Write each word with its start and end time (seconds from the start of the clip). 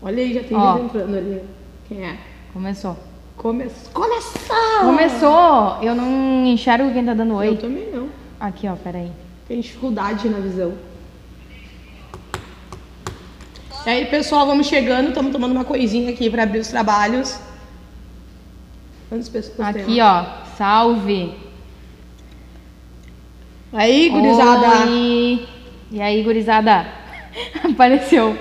Olha 0.00 0.22
aí, 0.22 0.34
já 0.34 0.42
tem 0.42 0.56
Ó. 0.56 0.76
gente 0.76 0.84
entrando 0.84 1.16
ali. 1.16 1.42
Quem 1.88 2.04
é? 2.04 2.16
Começou. 2.52 2.96
Come... 3.36 3.66
Começou! 3.92 4.80
Começou! 4.80 5.78
Eu 5.82 5.94
não 5.94 6.46
enxergo 6.46 6.92
quem 6.92 7.04
tá 7.04 7.14
dando 7.14 7.32
Eu 7.32 7.52
oi. 7.52 7.56
também 7.56 7.90
não. 7.92 8.08
Aqui, 8.38 8.68
ó, 8.68 8.74
peraí. 8.76 9.10
Tem 9.46 9.60
dificuldade 9.60 10.28
na 10.28 10.38
visão. 10.38 10.74
E 13.86 13.90
aí, 13.90 14.06
pessoal, 14.06 14.46
vamos 14.46 14.66
chegando. 14.66 15.08
Estamos 15.08 15.32
tomando 15.32 15.52
uma 15.52 15.64
coisinha 15.64 16.10
aqui 16.10 16.28
para 16.28 16.42
abrir 16.42 16.58
os 16.58 16.68
trabalhos. 16.68 17.40
Quantas 19.08 19.28
pessoas 19.28 19.68
Aqui, 19.68 20.00
ó. 20.00 20.24
Salve! 20.56 21.34
Aí, 23.72 24.10
gurizada. 24.10 24.86
Oi. 24.86 25.48
E 25.90 26.00
aí, 26.02 26.22
gurizada? 26.22 26.86
Apareceu. 27.64 28.36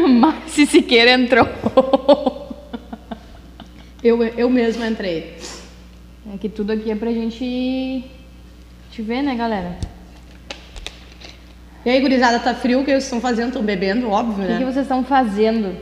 Márcio 0.08 0.66
Siqueira 0.66 1.12
entrou. 1.12 1.46
Eu, 4.02 4.22
eu 4.22 4.50
mesma 4.50 4.86
entrei. 4.86 5.36
É 6.32 6.36
que 6.38 6.48
tudo 6.48 6.72
aqui 6.72 6.90
é 6.90 6.94
pra 6.94 7.12
gente 7.12 8.04
te 8.90 9.02
ver, 9.02 9.22
né, 9.22 9.34
galera? 9.34 9.78
E 11.84 11.90
aí, 11.90 12.00
gurizada, 12.00 12.38
tá 12.38 12.54
frio? 12.54 12.80
O 12.80 12.84
que 12.84 12.90
vocês 12.92 13.04
estão 13.04 13.20
fazendo? 13.20 13.48
Estão 13.48 13.62
bebendo, 13.62 14.10
óbvio, 14.10 14.44
O 14.44 14.46
que, 14.46 14.52
né? 14.52 14.58
que 14.58 14.64
vocês 14.64 14.84
estão 14.84 15.04
fazendo? 15.04 15.76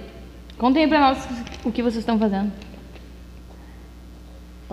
Contem 0.59 0.83
aí 0.85 0.89
pra 0.89 1.01
nós 1.01 1.19
o 1.65 1.71
que 1.71 1.83
vocês 1.83 1.99
estão 1.99 2.19
fazendo. 2.19 2.53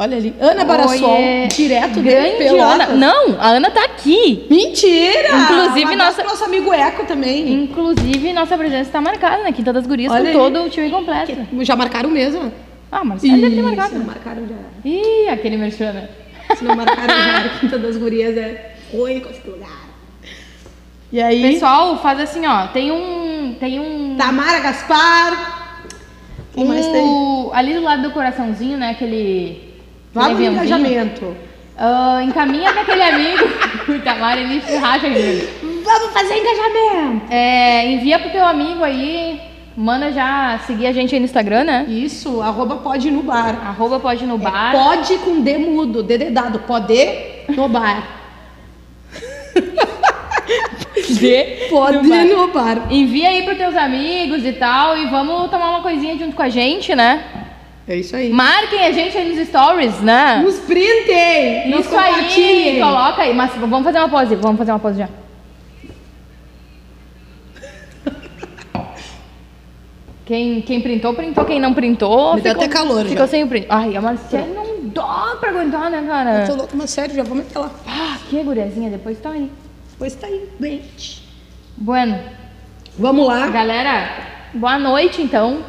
Olha 0.01 0.15
ali. 0.15 0.33
Ana 0.39 0.63
Barassol, 0.63 1.09
Oiê. 1.17 1.47
direto 1.47 1.95
de 1.95 2.01
Grande 2.03 2.37
Pelotas. 2.37 2.87
Ana. 2.89 2.95
Não, 2.95 3.35
a 3.37 3.47
Ana 3.49 3.69
tá 3.69 3.83
aqui. 3.83 4.47
Mentira! 4.49 5.27
Inclusive, 5.43 5.93
Um 5.93 5.97
nossa- 5.97 6.23
nosso 6.23 6.45
amigo 6.45 6.73
Eco 6.73 7.05
também. 7.05 7.51
Inclusive, 7.63 8.31
nossa 8.31 8.57
presença 8.57 8.83
está 8.89 9.01
marcada 9.01 9.43
na 9.43 9.51
Quinta 9.51 9.73
das 9.73 9.85
Gurias 9.85 10.09
Olha 10.09 10.21
com 10.21 10.27
aí. 10.29 10.33
todo 10.33 10.63
o 10.65 10.69
time 10.69 10.89
completo. 10.89 11.35
Já 11.65 11.75
marcaram 11.75 12.09
mesmo? 12.09 12.49
Ah, 12.89 13.03
Marcelo 13.03 13.41
deve 13.41 13.55
ter 13.57 13.61
marcado. 13.61 13.95
marcaram 14.05 14.47
já. 14.47 14.89
Ih, 14.89 15.27
aquele 15.27 15.57
merchan, 15.57 15.91
né? 15.91 16.07
Se 16.55 16.63
não 16.63 16.77
marcaram 16.77 17.13
já, 17.13 17.37
a 17.45 17.49
Quinta 17.59 17.77
das 17.77 17.97
Gurias 17.97 18.37
é 18.37 18.75
único 18.93 19.29
esse 19.29 19.45
lugar. 19.47 19.89
E 21.11 21.21
aí, 21.21 21.41
Pessoal, 21.41 21.97
faz 22.01 22.21
assim, 22.21 22.47
ó. 22.47 22.67
Tem 22.67 22.89
um. 22.89 23.53
Tem 23.59 23.79
um. 23.81 24.15
Tamara 24.17 24.59
Gaspar. 24.61 25.83
Quem 26.53 26.63
mais 26.65 26.87
tem? 26.87 27.01
um 27.03 27.49
ali 27.53 27.73
do 27.73 27.81
lado 27.81 28.01
do 28.03 28.11
coraçãozinho, 28.11 28.77
né? 28.77 28.91
Aquele. 28.91 29.68
Vamos 30.13 30.39
no 30.39 30.45
engajamento. 30.45 31.35
Ah, 31.77 32.21
encaminha 32.23 32.71
pra 32.73 32.81
aquele 32.81 33.03
amigo. 33.03 33.45
o 33.87 33.91
Itamar, 33.93 34.37
ele 34.37 34.59
se 34.61 34.75
racha. 34.75 35.07
Vamos 35.09 36.13
fazer 36.13 36.37
engajamento. 36.37 37.31
É, 37.31 37.91
envia 37.91 38.19
pro 38.19 38.29
teu 38.31 38.45
amigo 38.45 38.83
aí. 38.83 39.39
Manda 39.77 40.11
já 40.11 40.59
seguir 40.67 40.87
a 40.87 40.91
gente 40.91 41.13
aí 41.13 41.19
no 41.21 41.25
Instagram, 41.25 41.63
né? 41.63 41.85
Isso, 41.87 42.41
arroba 42.41 42.77
pode 42.77 43.09
no 43.09 43.23
bar. 43.23 43.65
Arroba 43.65 43.97
pode 43.97 44.25
no 44.25 44.37
bar. 44.37 44.73
Pode 44.73 45.17
com 45.19 45.39
D 45.39 45.57
mudo, 45.57 46.03
D 46.03 46.17
dedado. 46.17 46.59
Pode 46.59 46.97
no 47.47 47.69
bar. 47.69 48.03
D 51.17 51.67
Pode 51.69 51.97
no 51.97 52.09
bar. 52.09 52.25
no 52.25 52.47
bar. 52.49 52.87
Envia 52.91 53.29
aí 53.29 53.43
pros 53.43 53.57
teus 53.57 53.75
amigos 53.75 54.43
e 54.45 54.51
tal. 54.51 54.97
E 54.97 55.05
vamos 55.05 55.49
tomar 55.49 55.69
uma 55.69 55.81
coisinha 55.81 56.17
junto 56.17 56.35
com 56.35 56.41
a 56.41 56.49
gente, 56.49 56.93
né? 56.93 57.23
É 57.89 57.95
isso 57.95 58.15
aí. 58.15 58.29
Marquem 58.31 58.85
a 58.85 58.91
gente 58.91 59.17
aí 59.17 59.35
nos 59.35 59.47
stories, 59.47 59.99
né? 60.01 60.43
Nos 60.45 60.59
printem. 60.59 61.71
nos 61.71 61.87
Isso 61.87 61.97
aí, 61.97 62.79
coloca 62.79 63.23
aí. 63.23 63.33
Mas 63.33 63.51
vamos 63.55 63.83
fazer 63.83 63.97
uma 63.97 64.09
pose, 64.09 64.35
vamos 64.35 64.59
fazer 64.59 64.71
uma 64.71 64.77
pose 64.79 64.99
já. 64.99 65.09
Quem, 70.23 70.61
quem 70.61 70.79
printou, 70.81 71.15
printou. 71.15 71.43
Quem 71.45 71.59
não 71.59 71.73
printou, 71.73 72.35
Me 72.35 72.41
deu 72.41 72.51
ficou, 72.51 72.63
até 72.63 72.71
calor 72.71 73.01
ficou 73.05 73.25
já. 73.25 73.27
sem 73.27 73.43
o 73.43 73.47
print. 73.47 73.65
Ai, 73.67 73.95
a 73.97 74.01
Marcele 74.01 74.53
não 74.53 74.87
dá 74.89 75.35
pra 75.39 75.49
aguentar, 75.49 75.89
né, 75.89 76.03
cara? 76.07 76.41
Eu 76.41 76.47
tô 76.47 76.55
louco, 76.55 76.77
mas 76.77 76.91
sério, 76.91 77.15
já 77.15 77.23
vamos 77.23 77.47
até 77.47 77.57
lá. 77.57 77.71
Ah, 77.87 78.17
que 78.29 78.43
guriazinha, 78.43 78.91
depois 78.91 79.19
tá 79.19 79.31
aí. 79.31 79.51
Pois 79.97 80.13
tá 80.13 80.27
aí, 80.27 80.47
gente. 80.61 81.27
Bueno, 81.75 82.19
Vamos 82.99 83.25
lá. 83.25 83.47
galera, 83.47 84.09
boa 84.53 84.77
noite 84.77 85.19
então. 85.23 85.63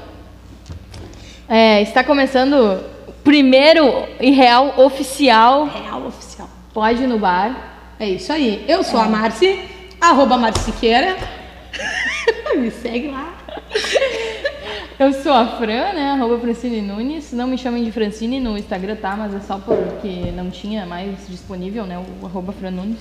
É, 1.52 1.82
está 1.82 2.04
começando 2.04 2.80
o 3.08 3.12
primeiro 3.24 4.04
e 4.20 4.30
real 4.30 4.72
oficial 4.78 5.64
Real 5.64 6.06
oficial. 6.06 6.48
Pode 6.72 7.04
no 7.08 7.18
bar. 7.18 7.96
É 7.98 8.08
isso 8.08 8.32
aí. 8.32 8.64
Eu 8.68 8.84
sou 8.84 9.00
a 9.00 9.08
Marci, 9.08 9.58
arroba 10.00 10.38
Marciqueira. 10.38 11.16
Me 12.56 12.70
segue 12.70 13.08
lá. 13.08 13.34
Eu 14.96 15.12
sou 15.12 15.32
a 15.32 15.44
Fran, 15.58 15.92
né? 15.92 16.12
Arroba 16.12 16.38
Francine 16.38 16.80
Nunes. 16.80 17.32
Não 17.32 17.48
me 17.48 17.58
chamem 17.58 17.82
de 17.82 17.90
Francine 17.90 18.38
no 18.38 18.56
Instagram, 18.56 18.94
tá? 18.94 19.16
Mas 19.16 19.34
é 19.34 19.40
só 19.40 19.58
porque 19.58 20.30
não 20.30 20.50
tinha 20.50 20.86
mais 20.86 21.26
disponível, 21.26 21.84
né? 21.84 22.00
O 22.22 22.26
arroba 22.26 22.52
Fran 22.52 22.70
Nunes, 22.70 23.00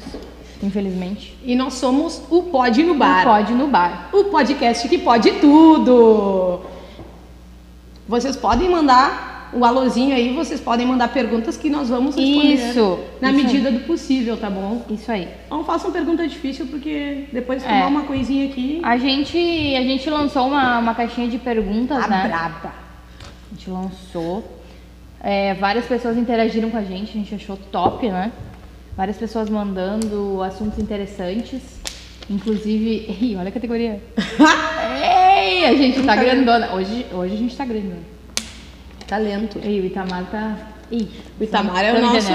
infelizmente. 0.64 1.38
E 1.46 1.56
nós 1.56 1.76
somos 1.76 2.24
o 2.32 2.44
Pode 2.44 2.82
no 2.82 2.96
Bar. 2.96 3.26
Pode 3.26 3.52
ir 3.52 3.56
no 3.56 3.68
bar. 3.68 4.10
O 4.12 4.24
podcast 4.24 4.90
que 4.90 4.98
pode 4.98 5.34
tudo. 5.34 6.62
Vocês 8.10 8.36
podem 8.36 8.68
mandar 8.68 9.52
o 9.54 9.64
alôzinho 9.64 10.16
aí, 10.16 10.34
vocês 10.34 10.60
podem 10.60 10.84
mandar 10.86 11.10
perguntas 11.10 11.56
que 11.58 11.70
nós 11.70 11.90
vamos 11.90 12.16
responder. 12.16 12.54
Isso, 12.56 13.00
Na 13.22 13.30
isso 13.32 13.38
medida 13.44 13.72
do 13.72 13.82
possível, 13.82 14.36
tá 14.36 14.50
bom? 14.50 14.84
Isso 14.90 15.12
aí. 15.12 15.28
Não 15.50 15.64
façam 15.64 15.92
pergunta 15.92 16.28
difícil, 16.28 16.66
porque 16.66 17.26
depois 17.32 17.62
de 17.62 17.68
É. 17.70 17.72
tomar 17.72 17.86
uma 17.88 18.02
coisinha 18.04 18.48
aqui. 18.50 18.80
A 18.84 18.98
gente, 18.98 19.38
a 19.76 19.82
gente 19.82 20.10
lançou 20.10 20.48
uma, 20.48 20.80
uma 20.80 20.96
caixinha 20.96 21.28
de 21.28 21.38
perguntas, 21.38 22.04
A 22.04 22.08
né? 22.08 22.28
braba. 22.28 22.74
A 23.52 23.56
gente 23.56 23.70
lançou. 23.70 24.58
É, 25.22 25.54
várias 25.54 25.86
pessoas 25.86 26.18
interagiram 26.18 26.72
com 26.72 26.78
a 26.78 26.84
gente, 26.84 27.10
a 27.12 27.14
gente 27.14 27.36
achou 27.36 27.58
top, 27.72 28.10
né? 28.10 28.32
Várias 28.98 29.18
pessoas 29.18 29.52
mandando 29.52 30.42
assuntos 30.42 30.80
interessantes. 30.80 31.62
Inclusive. 32.28 33.06
Ih, 33.22 33.36
olha 33.36 33.50
a 33.50 33.52
categoria. 33.52 34.02
Ei, 35.02 35.66
a 35.66 35.74
gente 35.76 36.02
tá 36.04 36.16
grandona. 36.16 36.74
Hoje, 36.74 37.06
hoje 37.12 37.34
a 37.34 37.38
gente 37.38 37.56
tá 37.56 37.66
grandona. 37.66 38.02
Talento. 39.08 39.60
Ei, 39.64 39.80
o 39.82 39.86
Itamar 39.86 40.26
tá. 40.26 40.56
Ih, 40.92 41.08
O 41.40 41.44
Itamar 41.44 41.84
é 41.84 41.94
o 41.94 42.02
nosso, 42.02 42.32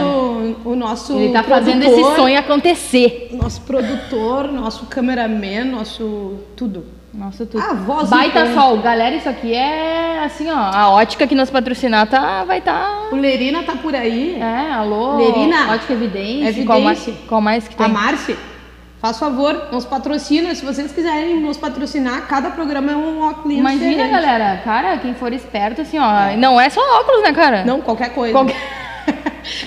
o 0.64 0.76
nosso. 0.76 1.12
Ele 1.18 1.32
tá 1.32 1.42
fazendo 1.42 1.80
produtor, 1.82 2.08
esse 2.08 2.16
sonho 2.16 2.38
acontecer. 2.38 3.28
Nosso 3.32 3.60
produtor, 3.62 4.52
nosso 4.52 4.86
cameraman, 4.86 5.64
nosso 5.64 6.34
tudo. 6.56 6.84
Nossa, 7.12 7.46
tudo. 7.46 7.62
Ah, 7.62 7.74
voz 7.74 8.10
Baita 8.10 8.52
sol. 8.54 8.78
Galera, 8.78 9.14
isso 9.14 9.28
aqui 9.28 9.54
é 9.54 10.24
assim, 10.24 10.50
ó. 10.50 10.56
A 10.56 10.90
ótica 10.90 11.26
que 11.26 11.34
nos 11.34 11.48
patrocinar 11.48 12.08
tá, 12.08 12.42
vai 12.44 12.60
tá. 12.60 13.08
O 13.12 13.16
Lerina 13.16 13.62
tá 13.62 13.76
por 13.76 13.94
aí. 13.94 14.36
É, 14.40 14.72
alô. 14.72 15.16
Lerina, 15.16 15.72
Ótica 15.72 15.92
Evidência. 15.92 16.48
Evidência. 16.48 16.66
Qual 16.66 16.80
mais, 16.80 17.08
qual 17.28 17.40
mais 17.40 17.68
que 17.68 17.76
tem? 17.76 17.86
A 17.86 17.88
Márcia, 17.88 18.36
faz 19.04 19.18
favor, 19.18 19.68
nos 19.70 19.84
patrocina. 19.84 20.54
Se 20.54 20.64
vocês 20.64 20.90
quiserem 20.90 21.38
nos 21.38 21.58
patrocinar, 21.58 22.26
cada 22.26 22.48
programa 22.48 22.92
é 22.92 22.96
um 22.96 23.20
óculos 23.20 23.58
Imagina, 23.58 23.90
diferente. 23.90 24.10
galera. 24.10 24.62
Cara, 24.64 24.96
quem 24.96 25.12
for 25.12 25.30
esperto, 25.30 25.82
assim, 25.82 25.98
ó. 25.98 26.34
Não 26.38 26.58
é 26.58 26.70
só 26.70 26.80
óculos, 27.00 27.22
né, 27.22 27.30
cara? 27.34 27.66
Não, 27.66 27.82
qualquer 27.82 28.14
coisa. 28.14 28.32
Qualquer- 28.38 28.56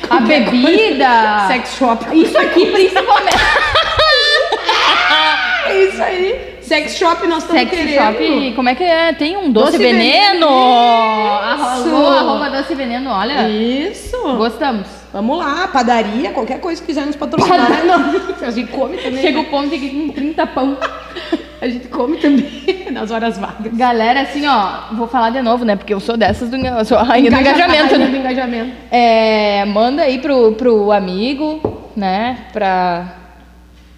A 0.09 0.19
bebida. 0.21 1.45
Sex 1.49 1.75
shop. 1.77 2.03
Isso 2.19 2.35
aqui, 2.35 2.65
principalmente. 2.71 3.37
É 5.67 5.83
isso 5.83 6.01
aí. 6.01 6.46
Sex 6.67 6.97
shop 6.97 7.25
nós 7.27 7.43
estamos 7.43 7.61
Sex 7.61 7.71
querendo. 7.71 7.95
shop, 7.95 8.53
como 8.55 8.69
é 8.69 8.75
que 8.75 8.83
é? 8.83 9.13
Tem 9.13 9.37
um 9.37 9.49
doce, 9.51 9.71
Doce 9.71 9.77
veneno. 9.77 10.47
veneno. 10.47 10.47
Arroba, 10.47 12.19
arroba 12.19 12.49
doce 12.49 12.75
veneno, 12.75 13.09
olha. 13.09 13.47
Isso. 13.47 14.17
Gostamos. 14.35 14.85
Vamos 15.13 15.37
lá, 15.37 15.67
padaria, 15.69 16.31
qualquer 16.31 16.59
coisa 16.59 16.81
que 16.81 16.87
quiser 16.87 17.05
nos 17.05 17.15
patrocinar. 17.15 17.85
Não, 17.85 18.13
a 18.45 18.51
gente 18.51 18.69
come 18.71 18.97
também. 18.97 19.21
Chega 19.21 19.39
né? 19.41 19.47
o 19.47 19.49
ponto 19.49 19.69
que 19.69 19.89
com 19.89 20.09
30 20.09 20.47
pão. 20.47 20.77
A 21.59 21.67
gente 21.67 21.87
come 21.87 22.17
também 22.17 22.85
nas 22.93 23.09
horas 23.09 23.39
vagas. 23.39 23.73
Galera, 23.73 24.21
assim, 24.21 24.45
ó, 24.45 24.93
vou 24.93 25.07
falar 25.07 25.31
de 25.31 25.41
novo, 25.41 25.65
né? 25.65 25.75
Porque 25.75 25.91
eu 25.91 25.99
sou 25.99 26.15
dessas 26.15 26.51
do. 26.51 26.55
Eu 26.55 26.85
sou 26.85 26.99
a 26.99 27.01
rainha 27.01 27.31
do 27.31 27.35
engajamento, 27.39 27.95
Rainha 27.95 27.97
né? 27.97 28.05
do 28.11 28.15
engajamento. 28.15 28.71
É, 28.91 29.65
manda 29.65 30.03
aí 30.03 30.19
pro, 30.19 30.51
pro 30.51 30.91
amigo, 30.91 31.89
né? 31.95 32.37
Pra 32.53 33.05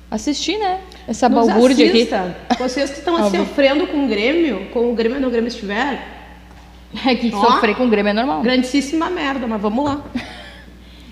assistir, 0.10 0.58
né? 0.58 0.80
Essa 1.08 1.30
Nos 1.30 1.48
balbúrdia 1.48 1.88
aqui. 1.88 1.98
assista. 1.98 2.36
Vocês 2.58 2.90
que 2.90 3.00
estão 3.00 3.18
sofrendo 3.30 3.88
com 3.88 4.06
o 4.06 4.08
Grêmio, 4.08 4.68
com 4.74 4.92
o 4.92 4.96
Grêmio 4.96 5.20
no 5.20 5.30
Grêmio 5.30 5.48
estiver, 5.48 6.02
É 7.06 7.14
que 7.16 7.32
Ó. 7.34 7.42
sofrer 7.42 7.76
com 7.76 7.88
Grêmio 7.90 8.10
é 8.10 8.14
normal. 8.14 8.42
grandíssima 8.42 9.10
merda, 9.10 9.46
mas 9.48 9.62
vamos 9.62 9.86
lá. 9.86 10.02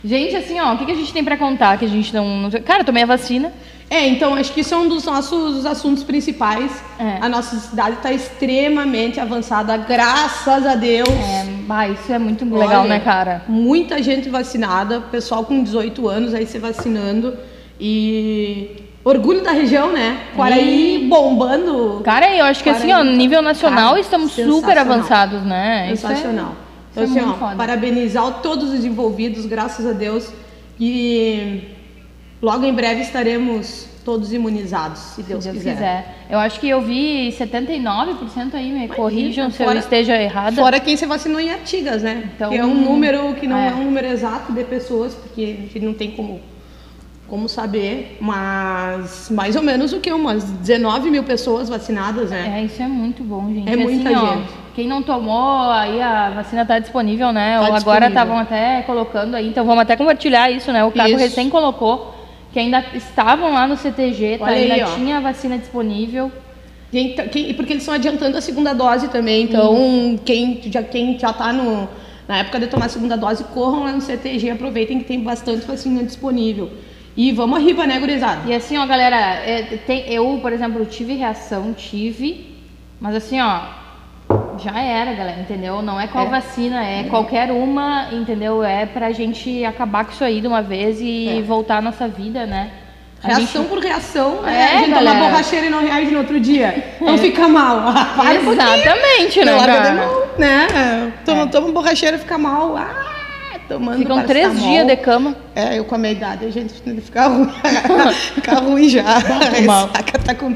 Gente, 0.04 0.36
assim, 0.36 0.60
ó, 0.60 0.74
o 0.74 0.78
que, 0.78 0.86
que 0.86 0.92
a 0.92 0.96
gente 0.96 1.12
tem 1.12 1.24
pra 1.24 1.36
contar 1.36 1.78
que 1.78 1.84
a 1.84 1.88
gente 1.88 2.14
não. 2.14 2.26
não... 2.42 2.52
Cara, 2.62 2.82
eu 2.82 2.86
tomei 2.86 3.04
a 3.04 3.06
vacina. 3.06 3.52
É, 3.90 4.06
então 4.08 4.36
acho 4.36 4.54
que 4.54 4.62
isso 4.62 4.74
é 4.74 4.78
um 4.78 4.88
dos 4.88 5.06
nossos 5.06 5.66
assuntos 5.66 6.04
principais. 6.04 6.72
É. 7.00 7.18
A 7.20 7.28
nossa 7.28 7.56
cidade 7.58 7.96
está 7.96 8.12
extremamente 8.12 9.20
avançada, 9.20 9.76
graças 9.78 10.66
a 10.66 10.76
Deus. 10.76 11.10
É, 11.10 11.46
bah, 11.66 11.88
isso 11.88 12.12
é 12.12 12.20
muito 12.20 12.44
legal, 12.46 12.82
Olha, 12.82 12.90
né, 12.90 13.00
cara? 13.00 13.44
Muita 13.48 14.02
gente 14.04 14.30
vacinada, 14.30 15.02
pessoal 15.02 15.44
com 15.46 15.64
18 15.64 16.08
anos 16.08 16.34
aí 16.34 16.46
se 16.46 16.60
vacinando. 16.60 17.36
E 17.80 18.87
orgulho 19.08 19.42
da 19.44 19.52
região, 19.52 19.92
né? 19.92 20.18
Quaraí 20.36 21.08
bombando. 21.10 22.02
Cara, 22.04 22.36
eu 22.36 22.46
acho 22.46 22.64
que 22.64 22.70
assim, 22.70 22.92
ó, 22.92 23.04
nível 23.04 23.42
nacional 23.42 23.90
Cara, 23.90 24.00
estamos 24.02 24.32
super 24.34 24.78
avançados, 24.78 25.44
né? 25.44 25.88
É- 25.92 25.96
Sensacional. 25.96 26.56
isso 26.92 27.00
é 27.00 27.04
Então, 27.04 27.18
assim, 27.18 27.30
ó, 27.30 27.34
foda. 27.36 27.56
parabenizar 27.56 28.42
todos 28.42 28.72
os 28.74 28.84
envolvidos, 28.86 29.46
graças 29.46 29.86
a 29.86 29.92
Deus. 29.94 30.32
E 30.80 31.62
logo 32.42 32.66
em 32.66 32.74
breve 32.74 33.02
estaremos 33.02 33.88
todos 34.06 34.32
imunizados, 34.32 35.00
se 35.00 35.22
Deus, 35.24 35.44
Se 35.44 35.50
Deus 35.52 35.58
quiser. 35.64 35.74
quiser. 35.74 36.16
Eu 36.30 36.40
acho 36.40 36.60
que 36.62 36.70
eu 36.70 36.80
vi 36.82 37.30
79% 37.34 38.54
aí, 38.56 38.72
me 38.72 38.88
corrijam 38.88 39.52
se 39.52 39.62
eu 39.62 39.68
fora- 39.68 39.80
esteja 39.80 40.16
errada. 40.22 40.56
Fora 40.56 40.80
quem 40.80 40.96
se 40.96 41.06
vacinou 41.06 41.40
em 41.42 41.50
Artigas, 41.52 42.04
né? 42.04 42.30
Então, 42.36 42.50
que 42.50 42.58
é 42.58 42.64
um 42.64 42.74
número 42.74 43.34
que 43.36 43.48
não 43.48 43.58
é. 43.58 43.68
é. 43.70 43.74
um 43.74 43.84
número 43.84 44.08
exato 44.08 44.54
de 44.54 44.64
pessoas, 44.64 45.14
porque 45.14 45.42
a 45.42 45.46
gente 45.74 45.80
não 45.82 45.94
tem 45.94 46.12
como, 46.12 46.40
como 47.28 47.50
saber, 47.50 48.18
mas 48.22 49.30
mais 49.30 49.56
ou 49.56 49.62
menos 49.64 49.92
o 49.94 50.00
que? 50.00 50.12
Umas 50.12 50.44
19 50.44 51.10
mil 51.12 51.24
pessoas 51.24 51.68
vacinadas, 51.70 52.30
né? 52.30 52.60
É, 52.62 52.64
isso 52.66 52.82
é 52.82 52.88
muito 52.88 53.24
bom, 53.24 53.48
gente. 53.54 53.70
É 53.70 53.74
E 53.74 53.78
muita 53.78 54.10
ó, 54.12 54.36
gente. 54.36 54.50
quem 54.76 54.88
não 54.88 55.02
tomou, 55.04 55.70
aí 55.72 56.02
a 56.02 56.30
vacina 56.30 56.66
tá 56.66 56.80
disponível, 56.80 57.32
né? 57.34 57.56
Tá 57.56 57.60
Ou 57.62 57.66
agora 57.66 57.76
disponível. 57.76 58.08
estavam 58.08 58.38
até 58.38 58.82
colocando 58.84 59.36
aí, 59.36 59.48
então 59.50 59.66
vamos 59.66 59.82
até 59.82 59.96
compartilhar 59.96 60.50
isso, 60.52 60.72
né? 60.72 60.84
O 60.86 60.92
Caco 60.92 61.16
recém 61.18 61.50
colocou 61.50 62.14
que 62.54 62.60
ainda 62.60 62.84
estavam 62.94 63.52
lá 63.54 63.68
no 63.68 63.76
CTG, 63.76 64.38
tá? 64.38 64.48
Aí, 64.48 64.72
ainda 64.72 64.88
ó. 64.90 64.96
tinha 64.96 65.18
a 65.18 65.20
vacina 65.20 65.58
disponível. 65.58 66.32
Quem 66.92 67.14
tá- 67.14 67.24
quem- 67.24 67.54
porque 67.54 67.74
eles 67.74 67.84
estão 67.84 67.94
adiantando 67.96 68.38
a 68.38 68.42
segunda 68.42 68.74
dose 68.74 69.10
também, 69.10 69.44
então 69.44 70.18
quem 70.24 70.62
já, 70.72 70.82
quem 70.82 71.20
já 71.20 71.34
tá 71.34 71.52
no, 71.52 71.90
na 72.26 72.38
época 72.38 72.58
de 72.62 72.68
tomar 72.68 72.86
a 72.86 72.90
segunda 72.90 73.18
dose, 73.18 73.44
corram 73.44 73.84
lá 73.84 73.92
no 73.92 74.00
CTG, 74.00 74.52
aproveitem 74.52 75.00
que 75.00 75.04
tem 75.06 75.20
bastante 75.20 75.66
vacina 75.68 76.02
disponível. 76.04 76.70
E 77.18 77.32
vamos 77.32 77.58
arriba, 77.60 77.88
né, 77.88 77.98
gurizada? 78.00 78.42
E 78.46 78.54
assim, 78.54 78.78
ó, 78.78 78.86
galera, 78.86 79.16
é, 79.18 79.64
tem, 79.88 80.06
eu, 80.08 80.38
por 80.40 80.54
exemplo, 80.54 80.86
tive 80.86 81.16
reação, 81.16 81.74
tive, 81.74 82.56
mas 83.02 83.16
assim, 83.16 83.42
ó, 83.42 83.62
já 84.60 84.80
era, 84.80 85.14
galera, 85.14 85.40
entendeu? 85.40 85.82
Não 85.82 86.00
é 86.00 86.06
qual 86.08 86.28
É. 86.28 86.30
vacina, 86.30 86.84
é 86.86 87.06
qualquer 87.10 87.52
uma, 87.52 88.10
entendeu? 88.12 88.64
É 88.64 88.86
pra 88.86 89.12
gente 89.12 89.66
acabar 89.66 90.06
com 90.06 90.12
isso 90.12 90.24
aí 90.24 90.40
de 90.42 90.48
uma 90.48 90.62
vez 90.62 91.00
e 91.02 91.40
É. 91.40 91.42
voltar 91.42 91.78
à 91.78 91.82
nossa 91.82 92.08
vida, 92.08 92.46
né? 92.46 92.70
A 93.24 93.30
Reação 93.30 93.64
gente- 93.64 93.70
por 93.70 93.80
reação, 93.80 94.44
né? 94.44 94.56
É, 94.56 94.64
a 94.64 94.78
gente 94.82 94.90
galera. 94.92 95.18
toma 95.18 95.30
borracheira 95.32 95.66
e 95.66 95.70
não 95.72 95.82
reage 95.82 96.12
no 96.12 96.20
outro 96.20 96.40
dia. 96.40 96.98
Não 97.02 97.18
fica 97.18 97.48
mal. 97.48 97.80
Ah, 97.88 98.14
para 98.16 98.40
um. 98.42 98.54
Exatamente, 98.54 99.40
né, 99.40 99.46
Não 99.52 99.58
larga 99.58 99.74
de 99.74 99.80
cara? 99.88 99.94
mão, 99.96 100.24
né? 100.38 101.14
Toma, 101.26 101.48
toma 101.48 101.72
borracheira 101.72 102.18
e 102.18 102.20
fica 102.20 102.38
mal. 102.38 102.78
Ah, 102.78 103.07
tomando 103.68 103.98
Ficam 103.98 104.24
três 104.24 104.60
dias 104.62 104.88
de 104.88 104.96
cama. 104.98 105.36
É, 105.56 105.78
eu 105.78 105.86
com 105.86 105.96
a 105.96 105.98
minha 105.98 106.12
idade, 106.14 106.46
a 106.46 106.52
gente 106.52 106.74
fica 107.02 107.28
ruim. 107.28 107.50
fica 108.36 108.56
ruim 108.56 108.90
já. 108.90 109.04
Mal. 109.66 109.90
tá 109.90 110.04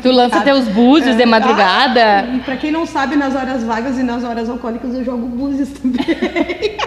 Tu 0.01 0.11
lança 0.11 0.41
teus 0.41 0.67
búzios 0.67 1.15
de 1.15 1.23
É. 1.23 1.25
madrugada. 1.25 2.01
Ah, 2.21 2.35
e 2.35 2.39
pra 2.39 2.57
quem 2.57 2.71
não 2.71 2.85
sabe, 2.85 3.15
nas 3.15 3.35
horas 3.35 3.63
vagas 3.63 3.97
e 3.97 4.03
nas 4.03 4.23
horas 4.23 4.49
alcoólicas 4.49 4.93
eu 4.93 5.03
jogo 5.03 5.27
búzios 5.27 5.69
também. 5.69 6.77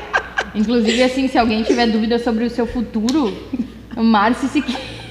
Inclusive, 0.55 1.03
assim, 1.03 1.29
se 1.29 1.37
alguém 1.37 1.63
tiver 1.63 1.87
dúvida 1.87 2.19
sobre 2.19 2.45
o 2.45 2.51
seu 2.51 2.67
futuro, 2.67 3.37
Márcia 3.97 4.49
se 4.49 4.63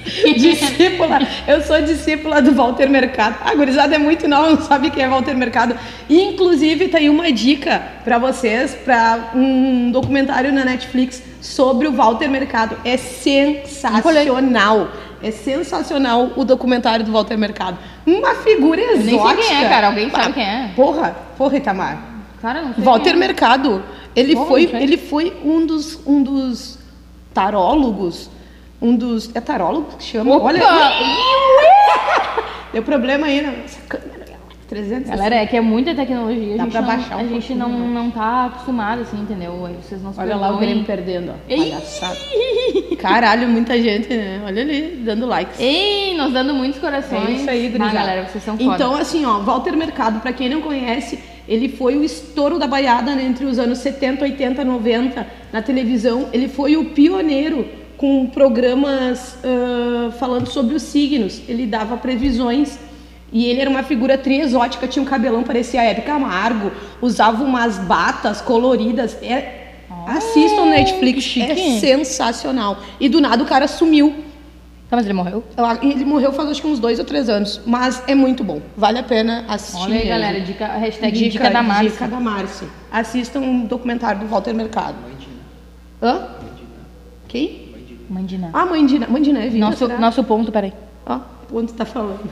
discípula, 0.36 1.26
eu 1.46 1.62
sou 1.62 1.80
discípula 1.82 2.40
do 2.42 2.52
Walter 2.52 2.88
Mercado. 2.88 3.36
A 3.44 3.54
gurizada 3.54 3.94
é 3.94 3.98
muito 3.98 4.28
nova, 4.28 4.50
não 4.50 4.60
sabe 4.60 4.90
quem 4.90 5.02
é 5.02 5.08
Walter 5.08 5.34
Mercado. 5.34 5.74
Inclusive, 6.08 6.88
tem 6.88 7.08
uma 7.08 7.32
dica 7.32 7.82
pra 8.04 8.18
vocês, 8.18 8.74
pra 8.84 9.30
um 9.34 9.90
documentário 9.90 10.52
na 10.52 10.64
Netflix 10.64 11.22
sobre 11.40 11.88
o 11.88 11.92
Walter 11.92 12.28
Mercado. 12.28 12.76
É 12.84 12.96
sensacional. 12.96 14.88
É 15.22 15.30
sensacional 15.30 16.32
o 16.36 16.44
documentário 16.44 17.04
do 17.04 17.10
Walter 17.10 17.38
Mercado. 17.38 17.78
Uma 18.06 18.34
figura 18.34 18.80
Eu 18.80 18.96
exótica. 18.96 19.34
nem 19.34 19.42
sei 19.42 19.56
quem 19.56 19.64
é, 19.64 19.68
cara. 19.68 19.86
Alguém 19.86 20.10
sabe 20.10 20.32
quem 20.34 20.42
é? 20.42 20.70
Porra, 20.76 21.16
porra, 21.38 21.56
Itamar. 21.56 21.98
Cara, 22.42 22.60
não 22.60 22.74
sei 22.74 22.84
Walter 22.84 23.10
é. 23.10 23.16
Mercado, 23.16 23.82
ele 24.14 24.34
Como, 24.34 24.46
foi, 24.46 24.64
ele 24.74 24.98
foi 24.98 25.32
um 25.42 25.64
dos, 25.64 25.98
um 26.06 26.22
dos 26.22 26.78
tarólogos, 27.32 28.28
um 28.84 28.94
dos, 28.94 29.34
é 29.34 29.40
tarólogo 29.40 29.96
que 29.96 30.04
chama? 30.04 30.36
Opa! 30.36 30.44
Olha, 30.44 30.62
deu 32.72 32.82
problema 32.82 33.26
aí 33.26 33.40
nessa 33.40 33.80
câmera, 33.88 34.24
300. 34.68 35.10
Galera, 35.10 35.36
é 35.36 35.46
que 35.46 35.56
é 35.56 35.60
muita 35.60 35.94
tecnologia. 35.94 36.54
A 36.54 36.56
Dá 36.58 36.62
gente, 36.64 36.72
pra 36.72 36.80
não, 36.82 36.88
baixar 36.88 37.16
um 37.16 37.20
a 37.20 37.24
gente 37.24 37.54
não, 37.54 37.68
né? 37.70 37.86
não 37.94 38.10
tá 38.10 38.46
acostumado, 38.46 39.02
assim, 39.02 39.20
entendeu? 39.20 39.64
Aí 39.64 39.74
vocês 39.80 40.02
não 40.02 40.12
se 40.12 40.20
Olha 40.20 40.36
lá 40.36 40.54
o. 40.54 40.58
Grêmio 40.58 40.84
perdendo, 40.84 41.32
ó. 41.32 41.34
Ei! 41.48 41.70
Palhaçada. 41.70 42.16
Caralho, 42.98 43.48
muita 43.48 43.80
gente, 43.80 44.08
né? 44.08 44.42
Olha 44.44 44.60
ali, 44.62 45.02
dando 45.04 45.26
likes. 45.26 45.58
Ei, 45.58 46.14
nos 46.16 46.32
dando 46.32 46.52
muitos 46.52 46.78
corações. 46.78 47.28
É 47.28 47.32
isso 47.32 47.50
aí, 47.50 47.74
Ah, 47.80 47.88
galera, 47.88 48.28
vocês 48.28 48.44
são 48.44 48.58
foda. 48.58 48.74
Então, 48.74 48.94
assim, 48.96 49.24
ó, 49.24 49.38
Walter 49.40 49.76
Mercado, 49.76 50.20
pra 50.20 50.32
quem 50.32 50.50
não 50.50 50.60
conhece, 50.60 51.18
ele 51.48 51.68
foi 51.68 51.96
o 51.96 52.04
estouro 52.04 52.58
da 52.58 52.66
baiada 52.66 53.14
né, 53.14 53.22
entre 53.24 53.46
os 53.46 53.58
anos 53.58 53.78
70, 53.78 54.24
80, 54.24 54.64
90 54.64 55.26
na 55.52 55.62
televisão. 55.62 56.28
Ele 56.32 56.48
foi 56.48 56.76
o 56.76 56.86
pioneiro 56.86 57.83
com 57.96 58.26
programas 58.26 59.36
ah, 59.44 60.10
falando 60.12 60.48
sobre 60.48 60.74
os 60.74 60.82
signos. 60.82 61.40
Ele 61.48 61.66
dava 61.66 61.96
previsões 61.96 62.78
e 63.32 63.46
ele 63.46 63.60
era 63.60 63.68
uma 63.68 63.82
figura 63.82 64.16
triexótica, 64.16 64.86
tinha 64.86 65.02
um 65.02 65.06
cabelão, 65.06 65.42
parecia 65.42 65.82
Hebe 65.82 66.02
Camargo, 66.02 66.70
usava 67.02 67.42
umas 67.42 67.78
batas 67.78 68.40
coloridas. 68.40 69.18
É, 69.20 69.72
assistam 70.06 70.66
no 70.66 70.70
Netflix, 70.70 71.18
é 71.18 71.56
chique. 71.56 71.80
sensacional. 71.80 72.78
E 73.00 73.08
do 73.08 73.20
nada 73.20 73.42
o 73.42 73.46
cara 73.46 73.66
sumiu. 73.66 74.14
Tá, 74.88 74.96
mas 74.96 75.06
ele 75.06 75.14
morreu? 75.14 75.42
Ele 75.82 76.04
morreu 76.04 76.32
faz 76.32 76.50
acho 76.50 76.60
que 76.60 76.68
uns 76.68 76.78
dois 76.78 77.00
ou 77.00 77.04
três 77.04 77.28
anos, 77.28 77.60
mas 77.66 78.00
é 78.06 78.14
muito 78.14 78.44
bom. 78.44 78.60
Vale 78.76 79.00
a 79.00 79.02
pena 79.02 79.44
assistir. 79.48 79.82
Olha 79.82 79.98
aí, 79.98 80.06
galera. 80.06 80.40
Dica, 80.40 80.66
hashtag 80.68 81.30
dica, 81.30 81.50
da 81.50 81.62
Márcia. 81.62 81.90
Dica 81.90 82.06
da 82.06 82.20
Márcia. 82.20 82.68
Assistam 82.92 83.40
um 83.40 83.66
documentário 83.66 84.20
do 84.20 84.26
Walter 84.26 84.54
Mercado. 84.54 84.96
Hã? 86.00 86.28
Quem? 87.26 87.63
Mandina. 88.14 88.50
Ah, 88.52 88.64
de, 88.64 89.10
Mãe 89.10 89.22
de 89.22 89.32
Neve. 89.32 89.58
Nosso, 89.58 89.86
será? 89.86 89.98
nosso 89.98 90.22
ponto, 90.22 90.52
peraí. 90.52 90.72
Ó, 91.04 91.18
onde 91.52 91.72
tá 91.72 91.84
falando. 91.84 92.30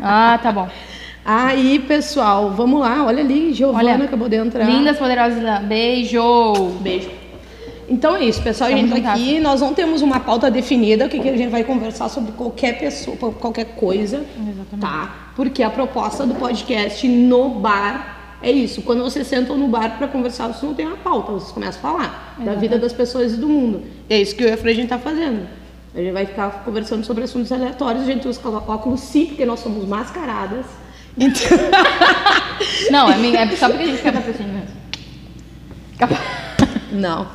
Ah, 0.00 0.38
tá 0.42 0.52
bom. 0.52 0.68
Aí, 1.24 1.78
pessoal, 1.78 2.50
vamos 2.50 2.80
lá. 2.80 3.04
Olha 3.04 3.22
ali, 3.22 3.54
Giovana 3.54 3.94
Olha, 3.94 4.04
acabou 4.04 4.28
de 4.28 4.36
entrar. 4.36 4.64
Lindas, 4.64 4.98
poderosas. 4.98 5.62
Beijo. 5.62 6.72
Beijo. 6.80 7.10
Então 7.88 8.16
é 8.16 8.24
isso, 8.24 8.42
pessoal. 8.42 8.70
A 8.70 8.72
Tamo 8.74 8.88
gente 8.88 9.02
tá 9.02 9.12
aqui, 9.12 9.40
nós 9.40 9.60
não 9.60 9.72
temos 9.72 10.02
uma 10.02 10.20
pauta 10.20 10.50
definida, 10.50 11.06
o 11.06 11.08
que, 11.08 11.20
que 11.20 11.28
a 11.28 11.36
gente 11.36 11.50
vai 11.50 11.64
conversar 11.64 12.08
sobre 12.08 12.32
qualquer 12.32 12.78
pessoa, 12.78 13.16
qualquer 13.32 13.76
coisa. 13.76 14.24
Exatamente. 14.36 14.80
Tá? 14.80 15.32
Porque 15.36 15.62
a 15.62 15.70
proposta 15.70 16.26
do 16.26 16.34
podcast 16.34 17.06
no 17.06 17.48
bar 17.50 18.21
é 18.42 18.50
isso. 18.50 18.82
Quando 18.82 19.02
vocês 19.02 19.26
sentam 19.26 19.56
no 19.56 19.68
bar 19.68 19.96
para 19.98 20.08
conversar, 20.08 20.48
vocês 20.48 20.62
não 20.62 20.74
tem 20.74 20.86
uma 20.86 20.96
pauta, 20.96 21.32
vocês 21.32 21.52
começam 21.52 21.78
a 21.78 21.82
falar 21.92 22.34
da 22.38 22.54
vida 22.54 22.78
das 22.78 22.92
pessoas 22.92 23.34
e 23.34 23.36
do 23.36 23.48
mundo. 23.48 23.82
E 24.10 24.14
é 24.14 24.20
isso 24.20 24.34
que 24.34 24.42
eu 24.44 24.48
e 24.48 24.52
a 24.52 24.56
Fred 24.56 24.78
a 24.78 24.80
gente 24.82 24.90
tá 24.90 24.98
fazendo. 24.98 25.46
A 25.94 25.98
gente 25.98 26.12
vai 26.12 26.24
ficar 26.26 26.62
conversando 26.64 27.04
sobre 27.04 27.24
assuntos 27.24 27.52
aleatórios, 27.52 28.02
a 28.02 28.06
gente 28.06 28.26
usa 28.26 28.40
óculos 28.48 29.00
sim, 29.00 29.26
porque 29.26 29.44
nós 29.44 29.60
somos 29.60 29.86
mascaradas. 29.86 30.64
Então, 31.18 31.58
Não, 32.90 33.10
é, 33.10 33.16
mi- 33.18 33.36
é 33.36 33.46
só 33.56 33.68
porque 33.68 33.84
a 33.84 33.86
gente 33.86 34.00
quer 34.02 34.12
patrocínio 34.12 34.52
mesmo. 34.54 34.68
Capa- 35.98 36.18
não. 36.92 37.26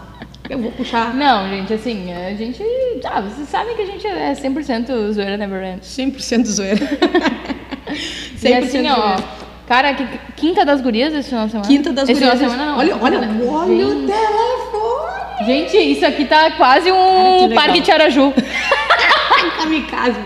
Eu 0.50 0.60
vou 0.60 0.72
puxar 0.72 1.14
Não, 1.14 1.48
gente, 1.50 1.74
assim, 1.74 2.12
a 2.14 2.34
gente. 2.34 2.64
Ah, 3.06 3.22
vocês 3.22 3.48
sabem 3.50 3.76
que 3.76 3.82
a 3.82 3.86
gente 3.86 4.08
é 4.08 4.34
100% 4.34 5.12
zoeira 5.12 5.36
never 5.38 5.62
ends. 5.74 5.88
100% 5.88 6.46
zoeira. 6.46 6.78
100% 6.78 8.44
E 8.44 8.54
assim, 8.54 8.88
ó. 8.90 9.18
Cara, 9.68 9.94
que, 9.94 10.08
quinta 10.36 10.64
das 10.66 10.80
gurias 10.82 11.14
esse 11.14 11.30
final 11.30 11.46
de 11.46 11.52
semana? 11.52 11.68
Quinta 11.68 11.92
das 11.92 12.08
esse 12.10 12.20
gurias. 12.20 12.40
Final 12.40 12.52
de 12.52 12.56
semana, 12.58 12.72
não. 12.72 12.80
Olha, 12.80 12.96
olha, 13.02 13.20
olha 13.20 13.88
o 13.88 14.08
telefone. 14.08 15.46
Gente, 15.46 15.78
isso 15.78 16.06
aqui 16.06 16.26
tá 16.26 16.52
quase 16.52 16.90
Cara, 16.90 17.02
um 17.02 17.48
legal. 17.48 17.64
parque 17.66 17.80
de 17.82 17.92
Araju. 17.92 18.34
Kamikaze. 19.62 20.20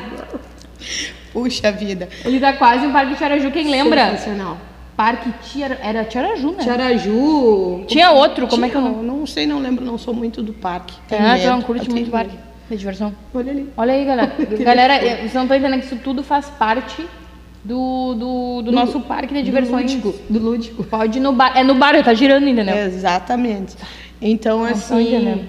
Puxa 1.33 1.71
vida. 1.71 2.07
Ele 2.25 2.39
tá 2.39 2.53
quase 2.53 2.85
um 2.85 2.91
parque 2.91 3.15
de 3.15 3.23
Araju. 3.23 3.51
Quem 3.51 3.69
lembra? 3.69 4.11
Sensacional. 4.11 4.57
Parque 4.95 5.31
Tiara... 5.43 5.79
Era 5.81 6.03
Tiaraju, 6.03 6.51
né? 6.51 6.63
Tiaraju. 6.63 7.85
Tinha 7.87 8.11
outro, 8.11 8.47
como 8.47 8.65
é 8.65 8.69
que 8.69 8.75
eu 8.75 8.81
Tinha- 8.81 8.93
não... 8.93 9.01
Não 9.21 9.25
sei, 9.27 9.47
não 9.47 9.59
lembro, 9.59 9.83
não 9.83 9.97
sou 9.97 10.13
muito 10.13 10.43
do 10.43 10.53
parque. 10.53 10.93
Tenho 11.07 11.25
Ah, 11.25 11.33
medo, 11.33 11.43
tu 11.43 11.49
não 11.49 11.61
curte 11.61 11.87
eu 11.87 11.91
muito 11.91 12.11
tenho 12.11 12.11
parque 12.11 12.37
de 12.69 12.77
diversão. 12.77 13.07
medo. 13.07 13.17
Olha 13.33 13.51
ali. 13.51 13.69
Olha 13.77 13.93
aí, 13.93 14.05
galera. 14.05 14.31
galera, 14.63 14.99
vocês 14.99 15.33
não 15.33 15.43
estão 15.43 15.57
entendendo 15.57 15.79
que 15.79 15.85
isso 15.85 15.95
tudo 16.03 16.23
faz 16.23 16.47
parte 16.47 17.05
do, 17.63 18.15
do, 18.15 18.61
do 18.63 18.71
nosso 18.71 18.99
parque 19.01 19.33
de 19.33 19.43
diversões. 19.43 19.93
lúdico, 19.93 20.15
do 20.29 20.39
lúdico. 20.39 20.83
Pode 20.83 21.19
ir 21.19 21.21
no 21.21 21.31
bar. 21.33 21.53
É 21.55 21.63
no 21.63 21.75
bar, 21.75 22.01
tá 22.03 22.13
girando, 22.13 22.47
entendeu? 22.47 22.75
Exatamente. 22.75 23.75
Então, 24.21 24.63
assim, 24.63 25.01
entendendo. 25.01 25.45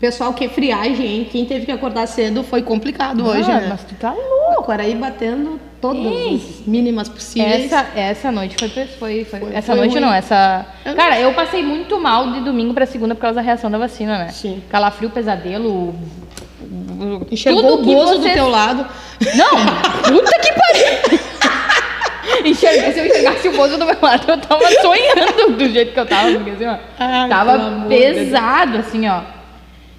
pessoal, 0.00 0.32
que 0.32 0.48
friagem, 0.48 1.06
hein? 1.06 1.28
Quem 1.30 1.44
teve 1.44 1.66
que 1.66 1.72
acordar 1.72 2.06
cedo 2.06 2.42
foi 2.44 2.62
complicado 2.62 3.26
hoje, 3.26 3.50
Ah, 3.50 3.60
né? 3.60 3.66
Mas 3.70 3.82
tu 3.84 3.94
tá 3.96 4.12
louco. 4.12 4.60
O 4.60 4.62
Quaraí 4.64 4.94
batendo 4.94 5.58
todas 5.80 6.04
Ei. 6.04 6.34
as 6.36 6.66
mínimas 6.66 7.08
possíveis. 7.08 7.64
Essa, 7.72 7.86
essa 7.96 8.32
noite 8.32 8.56
foi, 8.58 8.68
foi, 8.68 9.24
foi, 9.24 9.40
Foi- 9.40 9.54
Essa 9.54 9.66
foi 9.72 9.76
noite 9.76 9.92
ruim. 9.92 10.00
não, 10.02 10.12
essa. 10.12 10.64
Eu 10.84 10.94
Cara, 10.94 11.18
eu 11.20 11.32
passei 11.34 11.62
muito 11.62 11.98
mal 12.00 12.32
de 12.32 12.40
domingo 12.40 12.72
pra 12.72 12.86
segunda 12.86 13.14
por 13.14 13.20
causa 13.20 13.36
da 13.36 13.42
reação 13.42 13.70
da 13.70 13.78
vacina, 13.78 14.18
né? 14.18 14.28
Sim. 14.28 14.62
Calafrio, 14.70 15.10
pesadelo, 15.10 15.94
Enxergou 17.30 17.74
o 17.74 17.84
que 17.84 17.94
Bozo 17.94 18.18
do 18.18 18.24
teu 18.24 18.48
lado. 18.48 18.86
Não, 19.36 19.50
puta 20.08 20.38
que 20.40 20.52
pariu! 20.52 21.23
Enxerguei, 22.44 22.92
se 22.92 22.98
eu 23.00 23.06
enxergasse 23.06 23.48
o 23.48 23.52
Bozo 23.52 23.78
do 23.78 23.84
meu 23.86 23.96
lado, 24.00 24.30
eu 24.30 24.38
tava 24.38 24.64
sonhando 24.82 25.56
do 25.56 25.68
jeito 25.68 25.92
que 25.92 26.00
eu 26.00 26.06
tava, 26.06 26.30
porque 26.32 26.50
assim, 26.50 26.66
ó. 26.66 26.76
Ai, 26.98 27.28
tava 27.28 27.86
pesado, 27.88 28.78
assim, 28.78 29.08
ó. 29.08 29.20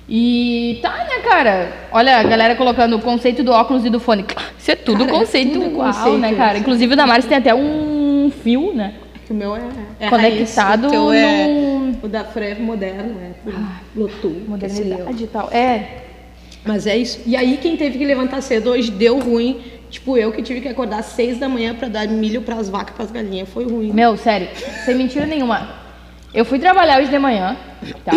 E 0.08 0.78
tá, 0.84 0.90
né, 1.10 1.20
cara? 1.28 1.72
Olha, 1.92 2.18
a 2.20 2.24
galera 2.24 2.56
colocando 2.56 2.96
o 2.96 3.02
conceito 3.02 3.44
do 3.44 3.52
óculos 3.52 3.84
e 3.86 3.90
do 3.90 4.00
fone. 4.00 4.24
Isso 4.58 4.70
é 4.72 4.76
tudo 4.76 5.00
Cara, 5.06 5.18
é 5.18 5.20
conceito 5.20 5.54
tudo 5.54 5.66
igual, 5.66 5.92
conceito, 5.92 6.18
né, 6.20 6.34
cara? 6.36 6.58
Inclusive 6.60 6.94
o 6.94 6.98
da 6.98 7.08
Maris 7.08 7.26
tem 7.26 7.38
até 7.38 7.56
um 7.56 8.32
fio, 8.44 8.72
né? 8.74 8.94
O 9.28 9.34
meu 9.34 9.56
é, 9.56 9.62
é 10.00 10.08
Conectado 10.08 10.84
raiz, 10.84 10.88
o 10.88 10.92
teu 10.92 11.12
é 11.12 11.48
num- 11.48 11.96
o 12.04 12.08
da 12.08 12.24
Fre 12.24 12.46
é 12.46 12.56
moderno, 12.56 13.16
é 13.20 13.32
por 13.44 13.54
Bluetooth. 13.96 14.44
Modernidade 14.48 15.24
e 15.24 15.28
tal. 15.28 15.50
É. 15.52 16.04
Mas 16.64 16.86
é 16.86 16.96
isso. 16.96 17.22
E 17.26 17.36
aí 17.36 17.58
quem 17.60 17.76
teve 17.76 17.98
que 17.98 18.06
levantar 18.06 18.42
cedo 18.42 18.70
hoje 18.72 18.92
deu 18.92 19.18
ruim. 19.18 19.62
Tipo 19.90 20.18
eu 20.18 20.32
que 20.32 20.42
tive 20.42 20.62
que 20.62 20.68
acordar 20.68 21.00
às 21.00 21.06
seis 21.08 21.38
da 21.40 21.48
manhã 21.48 21.74
pra 21.76 21.88
dar 21.88 22.08
milho 22.08 22.42
pras 22.42 22.70
vacas, 22.70 22.96
pras 22.96 23.12
galinhas. 23.12 23.48
Foi 23.50 23.66
ruim. 23.66 23.92
Meu, 23.94 24.18
sério, 24.18 24.50
sem 24.84 24.96
mentira 24.96 25.26
nenhuma. 25.26 25.68
Eu 26.34 26.44
fui 26.44 26.60
trabalhar 26.60 27.00
hoje 27.00 27.10
de 27.10 27.18
manhã, 27.20 27.56
tá? 28.04 28.12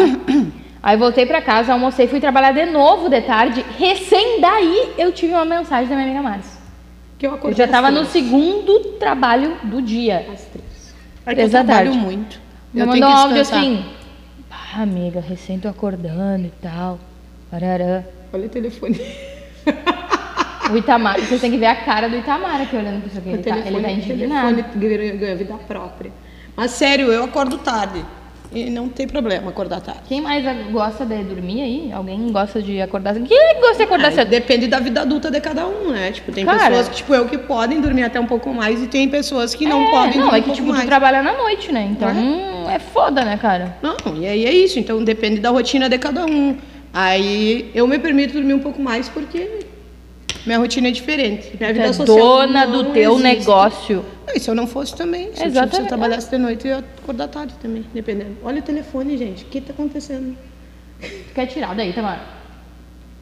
Aí 0.83 0.97
voltei 0.97 1.27
pra 1.27 1.41
casa, 1.43 1.73
almocei, 1.73 2.09
fui 2.09 2.21
trabalhar 2.21 2.53
de 2.53 2.65
novo 2.67 3.09
de 3.09 3.21
tarde. 3.21 3.65
Recém 3.79 4.41
daí 4.41 4.93
eu 4.99 5.13
tive 5.13 5.35
uma 5.35 5.45
mensagem 5.45 5.89
da 5.89 5.95
minha 5.95 6.07
amiga 6.09 6.23
Maris. 6.23 6.59
Que 7.19 7.27
eu 7.27 7.31
Eu 7.33 7.37
acordei 7.37 7.59
já 7.59 7.71
tava 7.71 7.91
no 7.91 8.05
segundo 8.07 8.79
trabalho 8.99 9.57
do 9.65 9.83
dia. 9.83 10.27
Às 10.33 10.45
três. 10.45 10.95
É 11.27 11.31
eu 11.31 11.35
Três 11.35 11.51
da 11.53 11.65
trabalho 11.65 11.91
tarde. 11.93 12.05
muito. 12.05 12.41
Me 12.73 12.81
Eu 12.81 12.87
mandou 12.87 13.03
tenho 13.03 13.07
um 13.13 13.17
áudio 13.19 13.41
assim. 13.41 13.85
Ah, 14.51 14.83
amiga, 14.83 15.21
recém 15.21 15.59
tô 15.59 15.69
acordando 15.69 16.47
e 16.47 16.53
tal. 16.63 16.99
Parará. 17.51 18.05
Olha 18.33 18.47
o 18.47 18.49
telefone. 18.49 19.01
O 20.71 20.77
Itamar, 20.77 21.19
vocês 21.21 21.41
têm 21.41 21.51
que 21.51 21.57
ver 21.57 21.67
a 21.67 21.77
cara 21.77 22.09
do 22.09 22.17
Itamar 22.17 22.61
aqui 22.61 22.77
olhando 22.77 23.01
pra 23.01 23.09
isso 23.09 23.19
aqui. 23.19 23.29
Ele 23.31 23.39
tá, 23.43 23.51
telefone, 23.55 23.77
ele 23.77 23.83
tá 23.85 23.91
indignado. 23.93 24.55
telefone 24.57 25.11
ganha- 25.19 25.37
vida 25.37 25.55
própria. 25.67 26.13
Mas 26.57 26.73
sério, 26.73 27.11
eu 27.13 27.25
acordo 27.25 27.57
tarde. 27.59 28.05
E 28.51 28.71
não 28.71 28.89
tem 28.89 29.07
problema 29.07 29.51
acordar 29.51 29.81
tarde. 29.83 30.01
Quem 30.09 30.23
mais 30.23 30.43
gosta 30.71 31.05
de 31.05 31.23
dormir 31.23 31.61
aí? 31.61 31.93
Alguém 31.93 32.33
gosta 32.33 32.63
de 32.63 32.81
acordar 32.81 33.13
cedo? 33.13 33.27
Quem 33.27 33.37
é 33.39 33.55
gosta 33.61 33.77
de 33.77 33.83
acordar 33.83 34.11
cedo? 34.11 34.29
depende 34.29 34.67
da 34.67 34.81
vida 34.81 35.03
adulta 35.03 35.31
de 35.31 35.39
cada 35.39 35.67
um, 35.67 35.91
né? 35.91 36.13
Tipo, 36.13 36.33
tem 36.33 36.47
Cara. 36.47 36.59
pessoas 36.71 36.89
que, 36.89 36.97
tipo 36.97 37.15
eu, 37.15 37.27
que 37.27 37.37
podem 37.37 37.79
dormir 37.79 38.05
até 38.05 38.19
um 38.19 38.25
pouco 38.27 38.49
mais 38.55 38.83
e 38.83 38.87
tem 38.87 39.07
pessoas 39.07 39.55
que 39.55 39.67
não 39.67 39.83
é, 39.83 39.91
podem 39.91 40.19
Não, 40.19 40.31
dormir 40.31 40.39
é 40.39 40.41
um 40.41 40.43
que 40.43 40.47
pouco 40.47 40.55
tipo, 40.57 40.69
mais. 40.71 40.83
tu 40.83 40.87
trabalha 40.87 41.23
na 41.23 41.35
noite, 41.37 41.71
né? 41.71 41.89
Então 41.93 42.09
hum, 42.09 42.71
é 42.71 42.79
foda, 42.79 43.23
né, 43.23 43.37
cara? 43.37 43.77
Não, 43.83 43.97
e 44.17 44.27
aí 44.27 44.47
é 44.47 44.53
isso. 44.53 44.79
Então 44.79 45.05
depende 45.05 45.41
da 45.41 45.51
rotina 45.51 45.87
de 45.87 45.99
cada 45.99 46.25
um. 46.25 46.57
Aí 46.93 47.71
eu 47.75 47.87
me 47.87 47.99
permito 47.99 48.33
dormir 48.33 48.55
um 48.55 48.61
pouco 48.61 48.81
mais 48.81 49.11
porque 49.11 49.61
minha 50.49 50.59
rotina 50.59 50.89
é 50.89 50.91
diferente. 50.91 51.57
Minha 51.59 51.71
Tu 51.71 51.75
vida 51.75 51.87
é 51.89 51.93
social 51.93 52.17
dona 52.19 52.67
não 52.67 52.73
do 52.73 52.93
teu 52.93 53.13
existe. 53.13 53.23
negócio. 53.23 54.05
Não, 54.27 54.35
e 54.35 54.41
se 54.41 54.51
eu 54.51 54.55
não 54.55 54.67
fosse 54.67 54.95
também, 54.97 55.31
se, 55.35 55.43
eu, 55.43 55.47
Exatamente. 55.47 55.77
se 55.77 55.83
eu 55.83 55.87
trabalhasse 55.87 56.31
de 56.31 56.39
noite, 56.39 56.67
eu 56.67 56.77
ia 56.79 56.85
acordar 57.03 57.29
tarde 57.29 57.55
também, 57.63 57.85
dependendo. 57.95 58.37
Olha 58.43 58.59
o 58.59 58.63
telefone, 58.63 59.17
gente. 59.17 59.45
O 59.45 59.47
que 59.47 59.61
tá 59.61 59.73
acontecendo? 59.73 60.37
Quer 61.35 61.47
tirar 61.47 61.75
daí, 61.75 61.93
Tamara? 61.93 62.21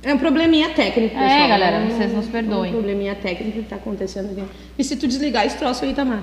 É 0.03 0.15
um 0.15 0.19
probleminha 0.19 0.71
técnico, 0.71 1.17
É, 1.17 1.21
pessoal. 1.29 1.49
galera, 1.49 1.79
Um- 1.79 1.91
vocês 1.91 2.13
nos 2.15 2.27
perdoem. 2.27 2.71
um 2.71 2.75
probleminha 2.75 3.15
técnico 3.15 3.59
que 3.61 3.69
tá 3.69 3.77
acontecendo 3.77 4.31
aqui. 4.31 4.43
E 4.79 4.85
se 4.85 4.97
tu 4.97 5.07
desligar 5.09 5.45
esse 5.45 5.57
troço 5.59 5.85
aí, 5.85 5.93
Tamar? 5.95 6.23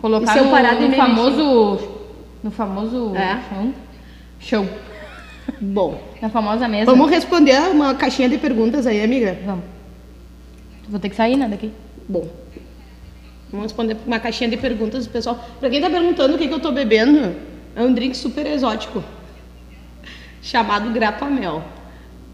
Colocar 0.00 0.30
E 0.30 0.32
se 0.34 0.38
eu 0.38 0.44
no, 0.44 0.50
parar 0.50 0.74
de 0.74 0.82
no 0.82 0.88
me 0.90 0.96
famoso. 0.96 1.88
No 2.44 2.50
famoso. 2.50 3.12
É. 3.16 3.40
Chão. 3.50 3.72
Show. 4.40 4.66
Bom, 5.60 6.00
Na 6.22 6.28
famosa 6.28 6.68
mesa. 6.68 6.86
vamos 6.86 7.10
responder 7.10 7.58
uma 7.72 7.94
caixinha 7.94 8.28
de 8.28 8.38
perguntas 8.38 8.86
aí, 8.86 9.02
amiga? 9.02 9.36
Vamos. 9.44 9.64
Vou 10.88 10.98
ter 10.98 11.08
que 11.10 11.16
sair, 11.16 11.36
né, 11.36 11.46
daqui. 11.48 11.70
Bom, 12.08 12.26
vamos 13.50 13.64
responder 13.64 13.96
uma 14.06 14.18
caixinha 14.18 14.48
de 14.48 14.56
perguntas 14.56 15.06
do 15.06 15.12
pessoal. 15.12 15.38
Pra 15.60 15.68
quem 15.68 15.80
tá 15.80 15.90
perguntando 15.90 16.34
o 16.34 16.38
que, 16.38 16.48
que 16.48 16.54
eu 16.54 16.60
tô 16.60 16.72
bebendo, 16.72 17.34
é 17.76 17.82
um 17.82 17.92
drink 17.92 18.16
super 18.16 18.46
exótico 18.46 19.04
chamado 20.42 20.90
Grapa 20.90 21.26
Mel. 21.26 21.62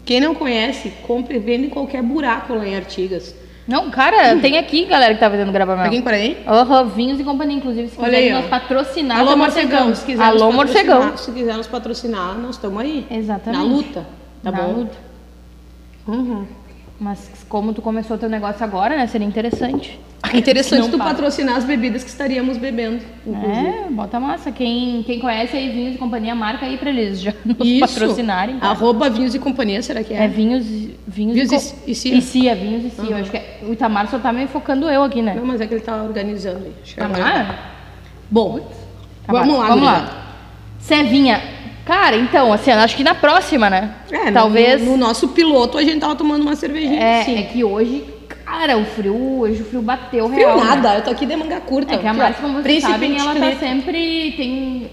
Quem 0.05 0.19
não 0.19 0.35
conhece, 0.35 0.93
compre 1.05 1.37
e 1.37 1.39
vende 1.39 1.65
em 1.67 1.69
qualquer 1.69 2.01
buraco 2.01 2.53
lá 2.53 2.65
em 2.65 2.75
Artigas. 2.75 3.35
Não, 3.67 3.89
cara, 3.89 4.37
tem 4.39 4.59
aqui 4.59 4.85
galera 4.85 5.15
que 5.15 5.19
tá 5.19 5.27
vendendo 5.27 5.51
gravar 5.51 5.73
Alguém 5.73 5.93
mel. 5.99 6.03
por 6.03 6.13
aí? 6.13 6.37
Aham, 6.47 6.87
vinhos 6.89 7.19
e 7.19 7.23
companhia, 7.23 7.57
inclusive, 7.57 7.89
se 7.89 7.95
ó. 7.99 8.39
nos 8.39 8.45
patrocinar, 8.45 9.19
Alô, 9.19 9.35
morcegão, 9.35 9.95
se 9.95 10.05
quiser 10.05 10.23
Alô, 10.23 10.45
nos 10.45 10.55
morcegão. 10.55 11.17
Se 11.17 11.31
quiser 11.31 11.57
nos 11.57 11.65
patrocinar, 11.65 12.37
nós 12.37 12.51
estamos 12.55 12.79
aí. 12.79 13.07
Exatamente. 13.09 13.57
Na 13.59 13.63
luta, 13.63 14.05
tá 14.43 14.51
Na 14.51 14.61
bom? 14.61 14.71
luta. 14.73 14.97
Uhum. 16.07 16.45
Mas 16.99 17.29
como 17.49 17.73
tu 17.73 17.81
começou 17.81 18.17
teu 18.17 18.29
negócio 18.29 18.63
agora, 18.63 18.95
né? 18.95 19.05
Seria 19.07 19.27
interessante. 19.27 19.99
É 20.33 20.37
interessante 20.37 20.89
tu 20.89 20.97
patrocinar 20.97 21.55
as 21.57 21.63
bebidas 21.65 22.03
que 22.03 22.09
estaríamos 22.09 22.57
bebendo. 22.57 23.03
inclusive. 23.27 23.67
É, 23.67 23.87
bota 23.91 24.19
massa. 24.19 24.51
Quem, 24.51 25.03
quem 25.03 25.19
conhece 25.19 25.55
aí 25.55 25.69
vinhos 25.69 25.95
e 25.95 25.97
companhia, 25.97 26.33
marca 26.33 26.65
aí 26.65 26.77
pra 26.77 26.89
eles 26.89 27.19
já 27.21 27.33
nos 27.45 27.57
Isso. 27.67 27.79
patrocinarem. 27.81 28.57
tá? 28.57 28.67
Arroba 28.69 29.09
vinhos 29.09 29.35
e 29.35 29.39
companhia, 29.39 29.81
será 29.83 30.03
que 30.03 30.13
é? 30.13 30.23
É 30.23 30.27
vinhos, 30.27 30.65
vinhos, 31.05 31.35
Vinhos 31.35 31.51
e, 31.85 31.91
e- 31.91 31.95
cia? 31.95 32.15
E 32.15 32.21
cia, 32.21 32.55
vinhos 32.55 32.85
e 32.85 32.89
cia. 32.89 33.09
Eu 33.11 33.17
acho 33.17 33.29
que 33.29 33.37
é- 33.37 33.59
o 33.63 33.73
Itamar 33.73 34.09
só 34.09 34.17
tá 34.17 34.31
me 34.33 34.47
focando 34.47 34.89
eu 34.89 35.03
aqui, 35.03 35.21
né? 35.21 35.35
Não, 35.35 35.45
mas 35.45 35.59
é 35.61 35.67
que 35.67 35.73
ele 35.73 35.81
tá 35.83 36.01
organizando 36.01 36.65
aí. 36.65 36.73
Acho 36.81 36.95
que 36.95 37.01
Itamar? 37.01 37.73
Bom, 38.31 38.59
vamos 39.27 39.57
lá, 39.59 39.67
Vamos 39.67 39.83
lá. 39.85 40.21
Cevinha. 40.79 41.41
Cara, 41.85 42.15
então, 42.15 42.51
assim, 42.51 42.71
acho 42.71 42.95
que 42.97 43.03
na 43.03 43.13
próxima, 43.13 43.69
né? 43.69 43.93
É, 44.11 44.25
no- 44.25 44.33
Talvez. 44.33 44.81
No, 44.83 44.97
nosso 44.97 45.27
piloto 45.29 45.77
a 45.77 45.83
gente 45.83 45.99
tava 45.99 46.15
tomando 46.15 46.41
uma 46.41 46.55
cervejinha. 46.55 46.99
é, 46.99 47.23
sim. 47.23 47.37
é 47.37 47.43
que 47.43 47.63
hoje, 47.63 48.03
cara, 48.43 48.75
o 48.77 48.85
frio, 48.85 49.39
hoje 49.41 49.61
o 49.61 49.65
frio 49.65 49.81
bateu 49.83 50.27
Frio 50.27 50.37
real. 50.39 50.57
né? 50.57 50.63
nada, 50.63 50.95
eu 50.95 51.03
tô 51.03 51.11
aqui 51.11 51.25
de 51.27 51.35
manga 51.35 51.59
curta. 51.61 51.93
É 51.93 51.97
que 51.99 52.07
a. 52.07 52.13
Márcia, 52.13 52.41
como 52.41 52.53
vocês 52.55 52.63
Príncipe 52.63 52.91
sabem, 52.91 53.17
ela 53.19 53.35
tá 53.35 53.51
sempre. 53.59 54.33
Tem. 54.35 54.89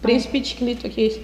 Príncipe 0.00 0.40
Ticlito 0.40 0.86
aqui. 0.86 1.20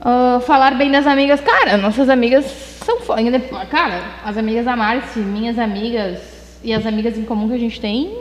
Ah, 0.00 0.40
falar 0.46 0.74
bem 0.76 0.90
das 0.90 1.06
amigas. 1.06 1.40
Cara, 1.40 1.76
nossas 1.76 2.08
amigas 2.08 2.44
são 2.84 3.00
foda. 3.00 3.20
Ainda- 3.20 3.40
Cara, 3.70 4.00
as 4.24 4.36
amigas 4.38 4.64
da 4.64 4.74
Márcia, 4.76 5.20
minhas 5.22 5.58
amigas 5.58 6.20
e 6.64 6.72
as 6.72 6.86
amigas 6.86 7.18
em 7.18 7.24
comum 7.24 7.48
que 7.48 7.54
a 7.54 7.58
gente 7.58 7.78
tem 7.80 8.16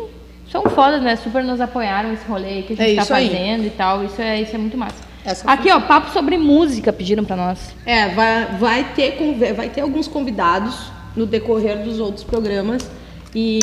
são 0.52 0.64
fodas, 0.64 1.02
né? 1.02 1.16
Super 1.16 1.42
nos 1.44 1.62
apoiaram 1.62 2.12
esse 2.12 2.26
rolê 2.28 2.64
que 2.64 2.74
a 2.74 2.76
gente 2.76 2.92
É 2.92 2.96
tá 2.96 3.02
isso 3.04 3.14
aí. 3.14 3.30
fazendo 3.30 3.66
e 3.66 3.70
tal. 3.70 4.04
Isso 4.04 4.22
é, 4.22 4.42
isso 4.42 4.54
é 4.54 4.58
muito 4.60 4.78
massa. 4.78 5.07
Essa 5.28 5.52
Aqui, 5.52 5.70
ó, 5.70 5.82
papo 5.82 6.14
sobre 6.14 6.38
música 6.38 6.94
pediram 6.94 7.26
pra 7.26 7.36
nós. 7.36 7.60
É, 7.86 8.08
vai, 8.08 8.46
vai, 8.58 8.84
ter, 8.96 9.54
vai 9.54 9.68
ter 9.68 9.82
alguns 9.82 10.08
convidados 10.08 10.90
no 11.18 11.26
decorrer 11.26 11.84
dos 11.84 12.00
outros 12.00 12.24
programas 12.24 12.90
e 13.36 13.60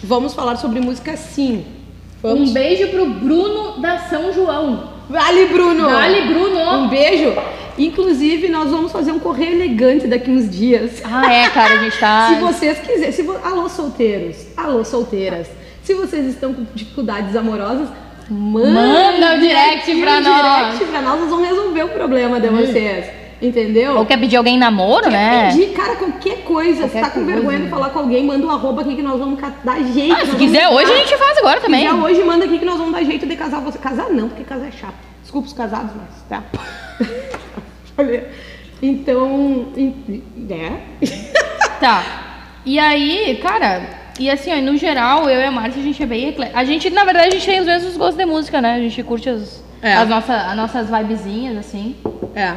vamos 0.00 0.32
falar 0.32 0.54
sobre 0.54 0.78
música 0.78 1.16
sim. 1.16 1.66
Vamos. 2.22 2.50
Um 2.50 2.52
beijo 2.52 2.86
pro 2.90 3.06
Bruno 3.06 3.80
da 3.80 3.98
São 3.98 4.32
João. 4.32 4.92
Vale, 5.10 5.46
Bruno! 5.46 5.90
Vale, 5.90 6.20
Bruno! 6.32 6.84
Um 6.84 6.88
beijo! 6.88 7.34
Inclusive, 7.76 8.48
nós 8.48 8.70
vamos 8.70 8.92
fazer 8.92 9.10
um 9.10 9.18
correio 9.18 9.54
elegante 9.54 10.06
daqui 10.06 10.30
uns 10.30 10.48
dias. 10.48 11.02
Ah, 11.02 11.32
é, 11.32 11.48
cara, 11.48 11.80
a 11.80 11.82
gente 11.82 11.98
tá. 11.98 12.28
Se 12.34 12.40
vocês 12.40 12.78
quiserem, 12.78 13.12
se 13.12 13.22
vo... 13.22 13.36
alô 13.42 13.68
solteiros, 13.68 14.36
alô 14.56 14.84
solteiras, 14.84 15.48
se 15.82 15.94
vocês 15.94 16.26
estão 16.26 16.54
com 16.54 16.64
dificuldades 16.74 17.34
amorosas, 17.34 17.88
manda, 18.30 18.70
Manda 18.70 19.36
o 19.36 19.40
direct 19.40 19.90
aqui 19.90 20.00
pra 20.02 20.18
o 20.18 20.20
nós. 20.20 20.66
direct 20.74 20.84
pra 20.86 21.02
nós, 21.02 21.20
nós 21.20 21.30
vamos 21.30 21.48
resolver 21.48 21.82
o 21.84 21.88
problema 21.88 22.40
de 22.40 22.48
vocês, 22.48 23.06
entendeu? 23.40 23.96
Ou 23.96 24.06
quer 24.06 24.18
pedir 24.18 24.36
alguém 24.36 24.58
namoro, 24.58 25.04
Quer 25.04 25.10
né? 25.10 25.48
pedir, 25.50 25.72
cara, 25.72 25.96
qualquer 25.96 26.38
coisa, 26.44 26.80
Qualquer 26.82 26.98
se 26.98 27.00
tá 27.00 27.10
com 27.10 27.20
coisa, 27.24 27.32
vergonha 27.34 27.58
de 27.60 27.68
falar 27.68 27.90
com 27.90 27.98
alguém, 28.00 28.24
manda 28.24 28.46
um 28.46 28.50
arroba 28.50 28.82
aqui 28.82 28.96
que 28.96 29.02
nós 29.02 29.18
vamos 29.18 29.40
dar 29.64 29.80
jeito. 29.82 30.14
Ah, 30.14 30.26
se 30.26 30.36
quiser, 30.36 30.68
hoje 30.68 30.92
a 30.92 30.96
gente 30.96 31.16
faz 31.16 31.38
agora 31.38 31.60
também. 31.60 31.80
Se 31.86 31.94
quiser 31.94 32.02
hoje, 32.04 32.22
manda 32.24 32.44
aqui 32.44 32.58
que 32.58 32.64
nós 32.64 32.76
vamos 32.78 32.92
dar 32.92 33.02
jeito 33.04 33.26
de 33.26 33.36
casar 33.36 33.60
você. 33.60 33.78
Casar 33.78 34.10
não, 34.10 34.28
porque 34.28 34.44
casar 34.44 34.68
é 34.68 34.72
chato. 34.72 34.94
Desculpa 35.22 35.46
os 35.48 35.52
casados, 35.54 35.90
mas 35.96 36.08
tá. 36.28 36.42
Então, 38.80 39.66
né? 40.36 40.80
Tá. 41.80 42.02
E 42.64 42.78
aí, 42.78 43.36
cara, 43.42 43.82
e 44.18 44.30
assim, 44.30 44.52
ó, 44.52 44.60
no 44.60 44.76
geral, 44.76 45.28
eu 45.30 45.40
e 45.40 45.44
a 45.44 45.50
Márcia, 45.50 45.80
a 45.80 45.84
gente 45.84 46.02
é 46.02 46.06
bem 46.06 46.28
eclé- 46.28 46.50
A 46.54 46.64
gente, 46.64 46.90
na 46.90 47.04
verdade, 47.04 47.28
a 47.28 47.30
gente 47.30 47.46
tem 47.46 47.60
os 47.60 47.66
mesmos 47.66 47.96
gostos 47.96 48.16
de 48.16 48.24
música, 48.26 48.60
né? 48.60 48.74
A 48.74 48.80
gente 48.80 49.02
curte 49.02 49.28
as, 49.28 49.62
É. 49.82 49.94
as, 49.94 50.08
nossa, 50.08 50.34
as 50.34 50.56
nossas 50.56 50.88
vibezinhas, 50.90 51.56
assim. 51.56 51.96
É. 52.34 52.54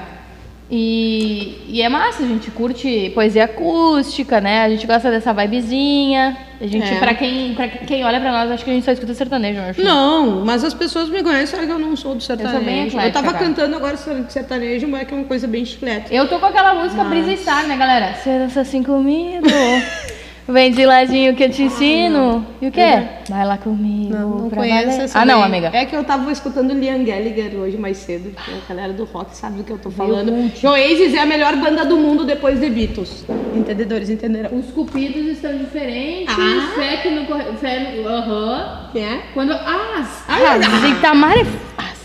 E, 0.73 1.57
e 1.67 1.81
é 1.81 1.89
massa, 1.89 2.23
a 2.23 2.25
gente 2.25 2.49
curte 2.49 3.11
poesia 3.13 3.43
acústica, 3.43 4.39
né? 4.39 4.63
A 4.63 4.69
gente 4.69 4.87
gosta 4.87 5.11
dessa 5.11 5.33
vibezinha. 5.33 6.37
A 6.61 6.65
gente, 6.65 6.93
É. 6.93 6.97
pra, 6.97 7.13
quem, 7.13 7.53
pra 7.53 7.67
quem 7.67 8.05
olha 8.05 8.21
pra 8.21 8.31
nós, 8.31 8.49
acho 8.51 8.63
que 8.63 8.69
a 8.71 8.73
gente 8.73 8.85
só 8.85 8.91
escuta 8.93 9.13
sertanejo, 9.13 9.59
eu 9.59 9.65
acho. 9.65 9.81
Não, 9.83 10.45
mas 10.45 10.63
as 10.63 10.73
pessoas 10.73 11.09
me 11.09 11.21
conhecem, 11.21 11.47
sabem 11.47 11.65
que 11.67 11.73
eu 11.73 11.79
não 11.79 11.93
sou 11.97 12.15
do 12.15 12.23
sertanejo. 12.23 12.63
bem 12.63 12.87
eclética, 12.87 13.11
tava 13.21 13.33
cara. 13.33 13.45
cantando 13.45 13.75
agora 13.75 13.97
sertanejo, 14.29 14.87
mas 14.87 15.01
é 15.01 15.05
que 15.05 15.13
é 15.13 15.17
uma 15.17 15.25
coisa 15.25 15.45
bem 15.45 15.65
chiclete. 15.65 16.13
Eu 16.15 16.29
tô 16.29 16.39
com 16.39 16.45
aquela 16.45 16.73
música 16.75 17.03
Brisa 17.03 17.35
Star, 17.35 17.67
né, 17.67 17.75
galera? 17.75 18.13
Você 18.13 18.29
dança 18.39 18.61
assim 18.61 18.81
comigo, 18.81 19.45
Vem 20.51 20.71
de 20.71 20.85
ladinho 20.85 21.35
que 21.35 21.43
eu 21.43 21.49
te 21.49 21.63
ensino. 21.63 22.45
E 22.61 22.67
o 22.67 22.71
quê? 22.71 23.03
Vai 23.29 23.45
lá 23.45 23.57
comigo. 23.57 24.13
Não, 24.13 24.29
não 24.29 24.49
valer. 24.49 24.87
essa 24.87 25.19
Ah, 25.19 25.25
não, 25.25 25.41
amiga. 25.43 25.69
É 25.73 25.85
que 25.85 25.95
eu 25.95 26.03
tava 26.03 26.31
escutando 26.31 26.73
Liam 26.73 27.03
Gallagher 27.03 27.55
hoje 27.55 27.77
mais 27.77 27.97
cedo. 27.97 28.31
que 28.35 28.51
A 28.51 28.73
galera 28.73 28.93
do 28.93 29.05
rock 29.05 29.35
sabe 29.35 29.57
do 29.57 29.63
que 29.63 29.71
eu 29.71 29.77
tô 29.77 29.89
falando. 29.89 30.31
O 30.31 30.67
Oasis 30.67 31.13
é 31.13 31.19
a 31.19 31.25
melhor 31.25 31.55
banda 31.57 31.85
do 31.85 31.97
mundo 31.97 32.25
depois 32.25 32.59
de 32.59 32.69
Beatles. 32.69 33.25
Entendedores 33.55 34.09
entenderam? 34.09 34.57
Os 34.57 34.65
cupidos 34.71 35.25
estão 35.27 35.57
diferentes. 35.57 36.35
Ah. 36.37 36.71
Fé 36.75 36.97
que 36.97 37.25
corre... 37.25 37.43
Fé 37.57 37.79
no... 38.01 38.07
Aham. 38.09 38.89
Quem 38.91 39.03
é? 39.03 39.21
Quando... 39.33 39.53
Ah, 39.53 39.99
as... 39.99 40.23
Ah, 40.27 40.55
as... 40.55 40.89
Itamar 40.89 41.37
é... 41.37 41.45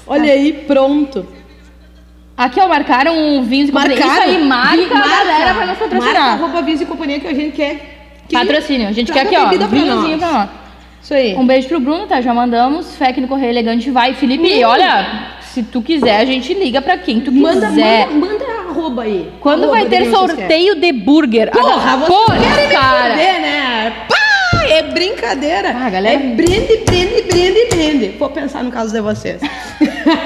Olha 0.06 0.32
aí, 0.32 0.52
pronto. 0.66 1.26
Aqui, 2.36 2.60
ó, 2.60 2.68
marcaram 2.68 3.16
um 3.16 3.42
vinhos 3.42 3.66
de 3.66 3.72
companhia. 3.72 3.98
Isso 3.98 4.20
aí, 4.20 4.44
marca, 4.44 4.76
Vi- 4.76 4.92
a 4.92 5.08
galera 5.24 5.54
pra 5.54 5.66
nos 5.66 5.78
Marca 5.78 5.84
patrocinar. 5.88 6.32
arroba 6.34 6.62
Vinhos 6.62 6.80
e 6.82 6.86
Companhia 6.86 7.18
que 7.18 7.26
a 7.26 7.34
gente 7.34 7.56
quer. 7.56 7.95
Que 8.28 8.34
Patrocínio. 8.36 8.88
A 8.88 8.92
gente 8.92 9.12
quer 9.12 9.20
aqui, 9.26 9.36
ó, 9.36 9.48
vinhozinho 9.68 10.18
pra 10.18 10.32
nós. 10.32 10.48
Isso 11.02 11.14
aí. 11.14 11.34
Um 11.36 11.46
beijo 11.46 11.68
pro 11.68 11.78
Bruno, 11.80 12.06
tá? 12.06 12.20
Já 12.20 12.34
mandamos. 12.34 12.96
Fé 12.96 13.12
que 13.12 13.20
no 13.20 13.28
Correio 13.28 13.50
Elegante 13.50 13.90
vai. 13.90 14.12
Felipe, 14.14 14.64
Uh. 14.64 14.68
olha, 14.68 15.30
se 15.40 15.62
tu 15.62 15.80
quiser, 15.80 16.18
a 16.18 16.24
gente 16.24 16.52
liga 16.52 16.82
pra 16.82 16.98
quem 16.98 17.20
tu 17.20 17.30
Manda, 17.30 17.68
quiser. 17.68 18.08
manda, 18.10 18.26
manda 18.26 18.44
arroba 18.70 19.02
aí. 19.02 19.30
Quando 19.40 19.64
Arroba 19.64 19.78
vai 19.78 19.86
ter 19.88 20.10
sorteio 20.10 20.74
de 20.74 20.92
burger? 20.92 21.50
Porra, 21.52 21.92
Ah, 21.94 21.98
porra, 22.06 22.36
querem 22.38 22.68
me 22.68 22.74
cara. 22.74 23.10
foder, 23.10 23.40
né? 23.40 23.92
Pá, 24.08 24.64
é 24.68 24.82
brincadeira. 24.82 25.70
Ah, 25.76 25.88
galera. 25.90 26.16
É 26.16 26.26
brinde, 26.34 26.76
brinde, 26.84 27.22
brinde, 27.22 27.66
brinde. 27.70 28.08
Vou 28.18 28.28
pensar 28.30 28.64
no 28.64 28.70
caso 28.72 28.92
de 28.92 29.00
vocês. 29.00 29.40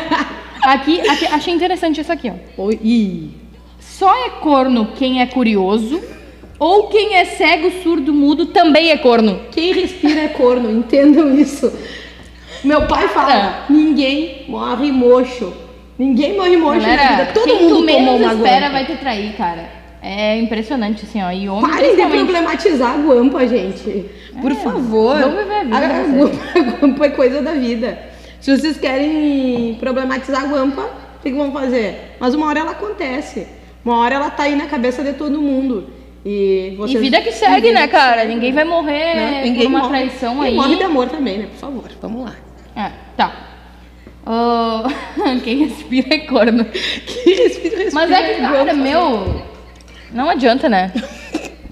Aqui, 0.63 1.01
aqui, 1.09 1.27
achei 1.27 1.55
interessante 1.55 2.01
isso 2.03 2.13
aqui, 2.13 2.31
ó. 2.31 2.63
Oi. 2.65 3.31
Só 3.79 4.13
é 4.27 4.31
corno 4.41 4.89
quem 4.95 5.23
é 5.23 5.27
curioso 5.27 6.01
ou 6.61 6.87
quem 6.89 7.17
é 7.17 7.25
cego, 7.25 7.71
surdo, 7.83 8.13
mudo 8.13 8.47
também 8.47 8.91
é 8.91 8.97
corno. 8.99 9.41
Quem 9.51 9.73
respira 9.73 10.21
é 10.21 10.29
corno, 10.29 10.71
entendam 10.71 11.35
isso. 11.35 11.73
Meu 12.63 12.87
pai 12.87 13.09
fala, 13.09 13.33
É. 13.69 13.73
ninguém 13.73 14.45
morre 14.47 14.93
mocho. 14.93 15.53
Ninguém 15.99 16.37
morre 16.37 16.57
mocho 16.57 16.81
na 16.81 16.97
Galera, 16.97 17.09
vida. 17.25 17.33
Todo 17.33 17.45
quem 17.45 17.59
tu 17.59 17.63
mundo 17.65 17.87
tomou 17.87 18.19
menos 18.19 18.37
espera 18.37 18.61
guampa. 18.67 18.71
vai 18.73 18.87
te 18.87 18.97
trair, 18.97 19.33
cara. 19.37 19.81
É 20.03 20.39
impressionante, 20.39 21.05
assim, 21.05 21.23
ó. 21.23 21.31
E 21.31 21.49
homem 21.49 21.71
Parem 21.71 21.97
de 21.97 22.07
problematizar 22.07 22.95
a 22.95 22.99
guampa, 22.99 23.47
gente. 23.47 24.07
Por 24.41 24.55
favor. 24.55 25.19
vamos 25.21 25.39
viver 25.39 25.55
a 25.55 25.65
vida, 25.65 25.77
A, 25.77 25.79
a 25.79 25.89
né, 25.89 26.19
guampa, 26.19 26.39
a 26.59 26.63
guampa 26.87 27.05
é 27.07 27.09
coisa 27.11 27.43
da 27.43 27.53
vida. 27.53 27.99
Se 28.41 28.57
vocês 28.57 28.79
querem 28.79 29.77
problematizar 29.79 30.45
a 30.45 30.47
guampa, 30.47 30.83
o 30.83 31.23
que, 31.23 31.31
que 31.31 31.37
vão 31.37 31.53
fazer? 31.53 32.15
Mas 32.19 32.35
uma 32.35 32.47
hora 32.47 32.61
ela 32.61 32.71
acontece. 32.71 33.47
Uma 33.85 33.99
hora 33.99 34.15
ela 34.15 34.31
tá 34.31 34.45
aí 34.45 34.57
na 34.57 34.67
cabeça 34.67 35.03
de 35.03 35.13
todo 35.13 35.41
mundo. 35.41 35.91
E, 36.25 36.71
E 36.73 36.77
vocês, 36.77 37.01
vida 37.01 37.21
que 37.23 37.33
segue, 37.33 37.69
vida 37.69 37.81
né, 37.81 37.89
cara? 37.89 38.25
Ninguém 38.25 38.53
vai 38.53 38.65
morrer 38.65 39.15
Né? 39.15 39.55
por 39.57 39.67
uma 39.67 39.89
traição 39.89 40.43
e 40.45 40.49
aí. 40.49 40.55
morre 40.55 40.77
de 40.77 40.83
amor 40.83 41.09
também, 41.09 41.39
né? 41.39 41.47
Por 41.47 41.59
favor, 41.59 41.91
vamos 42.03 42.25
lá. 42.27 42.35
É, 42.77 42.91
tá. 43.17 43.33
Ah, 44.27 44.85
quem 45.43 45.65
respira 45.65 46.15
é 46.15 46.19
corno. 46.19 46.65
Que 46.67 47.35
respira, 47.35 47.77
respira, 47.79 47.91
Mas 47.95 48.11
é 48.11 48.35
que, 48.35 48.41
cara, 48.41 48.57
guampa. 48.65 48.75
meu. 48.75 49.43
Não 50.13 50.29
adianta, 50.29 50.69
né? 50.69 50.93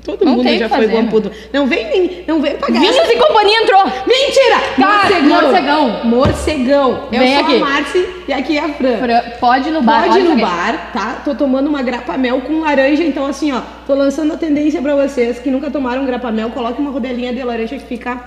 Todo 0.08 0.24
não 0.24 0.36
mundo 0.36 0.48
já 0.56 0.68
foi 0.70 0.78
fazer, 0.78 0.92
guampudo. 0.94 1.30
Não 1.52 1.66
vem, 1.66 1.84
nem- 1.90 2.24
não 2.26 2.40
vem 2.40 2.56
pagar. 2.56 2.80
Vinhos 2.80 2.96
essa- 2.96 3.12
e 3.12 3.16
companhia 3.18 3.58
entrou! 3.62 3.84
Mentira! 3.84 4.56
Cara, 4.76 5.20
morcegão. 5.20 6.00
Morcegão. 6.04 7.08
Eu 7.12 7.18
Vem 7.18 7.34
sou 7.34 7.44
aqui. 7.44 7.56
a 7.56 7.60
Marci 7.60 8.06
e 8.26 8.32
aqui 8.32 8.56
é 8.56 8.64
a 8.64 8.68
Fran. 8.70 8.96
Fran, 8.96 9.20
Pode 9.38 9.68
ir 9.68 9.72
no 9.72 9.82
bar. 9.82 10.04
Pode 10.06 10.18
ir 10.20 10.22
no 10.22 10.32
aqui. 10.32 10.40
bar, 10.40 10.90
tá? 10.94 11.20
Tô 11.24 11.34
tomando 11.34 11.68
uma 11.68 11.82
grapa-mel 11.82 12.40
com 12.40 12.60
laranja, 12.60 13.04
então 13.04 13.26
assim, 13.26 13.52
ó, 13.52 13.60
tô 13.86 13.94
lançando 13.94 14.32
a 14.32 14.36
tendência 14.38 14.80
pra 14.80 14.94
vocês 14.96 15.38
que 15.38 15.50
nunca 15.50 15.70
tomaram 15.70 16.06
grapa-mel, 16.06 16.48
coloque 16.50 16.80
uma 16.80 16.90
rodelinha 16.90 17.32
de 17.34 17.42
laranja 17.42 17.76
que 17.76 17.84
fica 17.86 18.18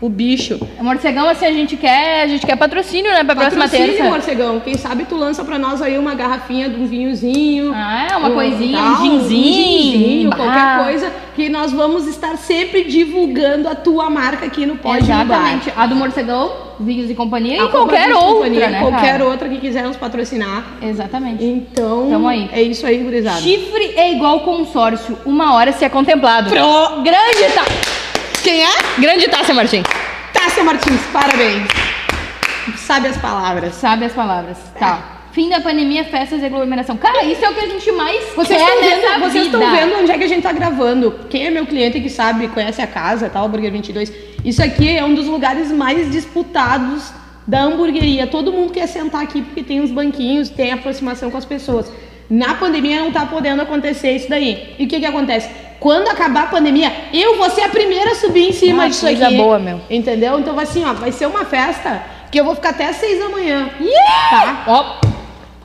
o 0.00 0.08
bicho. 0.08 0.60
Morcegão, 0.80 1.28
assim, 1.28 1.46
a 1.46 1.52
gente 1.52 1.76
quer, 1.76 2.22
a 2.22 2.26
gente 2.26 2.44
quer 2.46 2.56
patrocínio, 2.56 3.10
né, 3.10 3.24
pra 3.24 3.34
próxima 3.34 3.64
Patrocínio, 3.64 3.94
terça. 3.94 4.10
morcegão. 4.10 4.60
Quem 4.60 4.74
sabe 4.76 5.04
tu 5.04 5.16
lança 5.16 5.42
pra 5.44 5.58
nós 5.58 5.80
aí 5.80 5.96
uma 5.96 6.14
garrafinha 6.14 6.68
de 6.68 6.78
um 6.80 6.86
vinhozinho. 6.86 7.72
Ah, 7.74 8.08
é, 8.12 8.16
uma 8.16 8.28
um 8.28 8.34
coisinha, 8.34 8.78
tal, 8.78 8.92
um 8.92 8.96
ginzinho. 9.20 9.92
ginzinho, 9.92 10.30
bah. 10.30 10.36
qualquer 10.36 10.84
coisa 10.84 11.12
que 11.34 11.48
nós 11.48 11.72
vamos 11.72 12.06
estar 12.06 12.36
sempre 12.36 12.84
divulgando 12.84 13.68
a 13.68 13.74
tua 13.74 14.08
marca 14.10 14.46
aqui 14.46 14.64
no 14.66 14.74
Bar. 14.76 14.98
Exatamente. 14.98 15.72
A 15.76 15.86
do 15.86 15.94
Morcegão, 15.96 16.50
Vinhos 16.78 17.10
e 17.10 17.14
Companhia 17.14 17.56
e 17.56 17.60
A 17.60 17.68
qualquer 17.68 18.08
Copa 18.08 18.08
Vinhos 18.08 18.22
outra, 18.22 18.34
Companhia, 18.50 18.68
né, 18.68 18.80
Qualquer 18.80 19.12
cara? 19.12 19.24
outra 19.24 19.48
que 19.48 19.58
quiser 19.58 19.82
nos 19.84 19.96
patrocinar. 19.96 20.64
Exatamente. 20.82 21.42
Então, 21.44 22.08
Tamo 22.10 22.28
aí. 22.28 22.48
é 22.52 22.60
isso 22.62 22.86
aí, 22.86 22.98
gurizada. 22.98 23.40
Chifre 23.40 23.94
é 23.96 24.12
igual 24.12 24.40
consórcio, 24.40 25.18
uma 25.24 25.54
hora 25.54 25.72
se 25.72 25.84
é 25.84 25.88
contemplado. 25.88 26.50
Pro- 26.50 27.02
Grande 27.02 27.52
tá. 27.54 27.64
Quem 28.46 28.62
é? 28.62 29.00
Grande 29.00 29.26
Tássia 29.26 29.52
Martins. 29.52 29.82
Tássia 30.32 30.62
Martins, 30.62 31.00
parabéns. 31.12 31.66
Sabe 32.76 33.08
as 33.08 33.16
palavras. 33.16 33.74
Sabe 33.74 34.04
as 34.04 34.12
palavras. 34.12 34.56
Tá. 34.78 35.24
Fim 35.32 35.48
da 35.48 35.60
pandemia, 35.60 36.04
festas 36.04 36.40
e 36.40 36.44
aglomeração. 36.44 36.96
Cara, 36.96 37.24
isso 37.24 37.44
é 37.44 37.50
o 37.50 37.54
que 37.54 37.64
a 37.64 37.68
gente 37.68 37.90
mais 37.90 38.22
Vocês 38.36 38.62
quer 38.62 38.68
estão 38.68 38.80
nessa 38.82 39.14
vendo, 39.14 39.18
vocês 39.18 39.44
vida. 39.46 39.58
estão 39.58 39.76
vendo 39.76 40.00
onde 40.00 40.12
é 40.12 40.16
que 40.18 40.22
a 40.22 40.28
gente 40.28 40.42
tá 40.44 40.52
gravando. 40.52 41.22
Quem 41.28 41.48
é 41.48 41.50
meu 41.50 41.66
cliente 41.66 42.00
que 42.00 42.08
sabe, 42.08 42.46
conhece 42.46 42.80
a 42.80 42.86
casa, 42.86 43.28
tal, 43.28 43.48
Burger 43.48 43.72
22. 43.72 44.12
Isso 44.44 44.62
aqui 44.62 44.96
é 44.96 45.04
um 45.04 45.12
dos 45.12 45.26
lugares 45.26 45.72
mais 45.72 46.08
disputados 46.12 47.10
da 47.48 47.62
hamburgueria. 47.62 48.28
Todo 48.28 48.52
mundo 48.52 48.72
quer 48.72 48.86
sentar 48.86 49.24
aqui 49.24 49.42
porque 49.42 49.64
tem 49.64 49.80
uns 49.80 49.90
banquinhos, 49.90 50.50
tem 50.50 50.70
aproximação 50.70 51.32
com 51.32 51.36
as 51.36 51.44
pessoas. 51.44 51.90
Na 52.30 52.54
pandemia 52.54 53.00
não 53.00 53.10
tá 53.10 53.26
podendo 53.26 53.62
acontecer 53.62 54.12
isso 54.12 54.28
daí. 54.28 54.76
E 54.78 54.84
o 54.84 54.88
que 54.88 55.00
que 55.00 55.06
acontece? 55.06 55.48
Quando 55.80 56.08
acabar 56.08 56.44
a 56.44 56.46
pandemia, 56.46 56.90
eu 57.12 57.36
vou 57.36 57.50
ser 57.50 57.62
a 57.62 57.68
primeira 57.68 58.12
a 58.12 58.14
subir 58.14 58.48
em 58.48 58.52
cima 58.52 58.84
Ah, 58.84 58.88
disso 58.88 59.02
coisa 59.06 59.26
aqui. 59.26 59.36
boa, 59.36 59.58
meu. 59.58 59.80
Entendeu? 59.90 60.38
Então 60.38 60.54
vai 60.54 60.64
assim, 60.64 60.84
ó, 60.84 60.92
vai 60.94 61.12
ser 61.12 61.26
uma 61.26 61.44
festa 61.44 62.02
que 62.30 62.40
eu 62.40 62.44
vou 62.44 62.54
ficar 62.54 62.70
até 62.70 62.86
às 62.88 62.96
seis 62.96 63.18
da 63.18 63.28
manhã. 63.28 63.68
Yeah! 63.80 64.30
Tá? 64.30 64.64
Ó, 64.66 65.00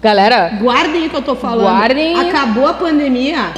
galera, 0.02 0.50
Guardem 0.62 1.08
o 1.08 1.10
que 1.10 1.16
eu 1.16 1.22
tô 1.22 1.36
falando. 1.36 1.62
Guardem. 1.68 2.20
Acabou 2.20 2.68
a 2.68 2.74
pandemia. 2.74 3.52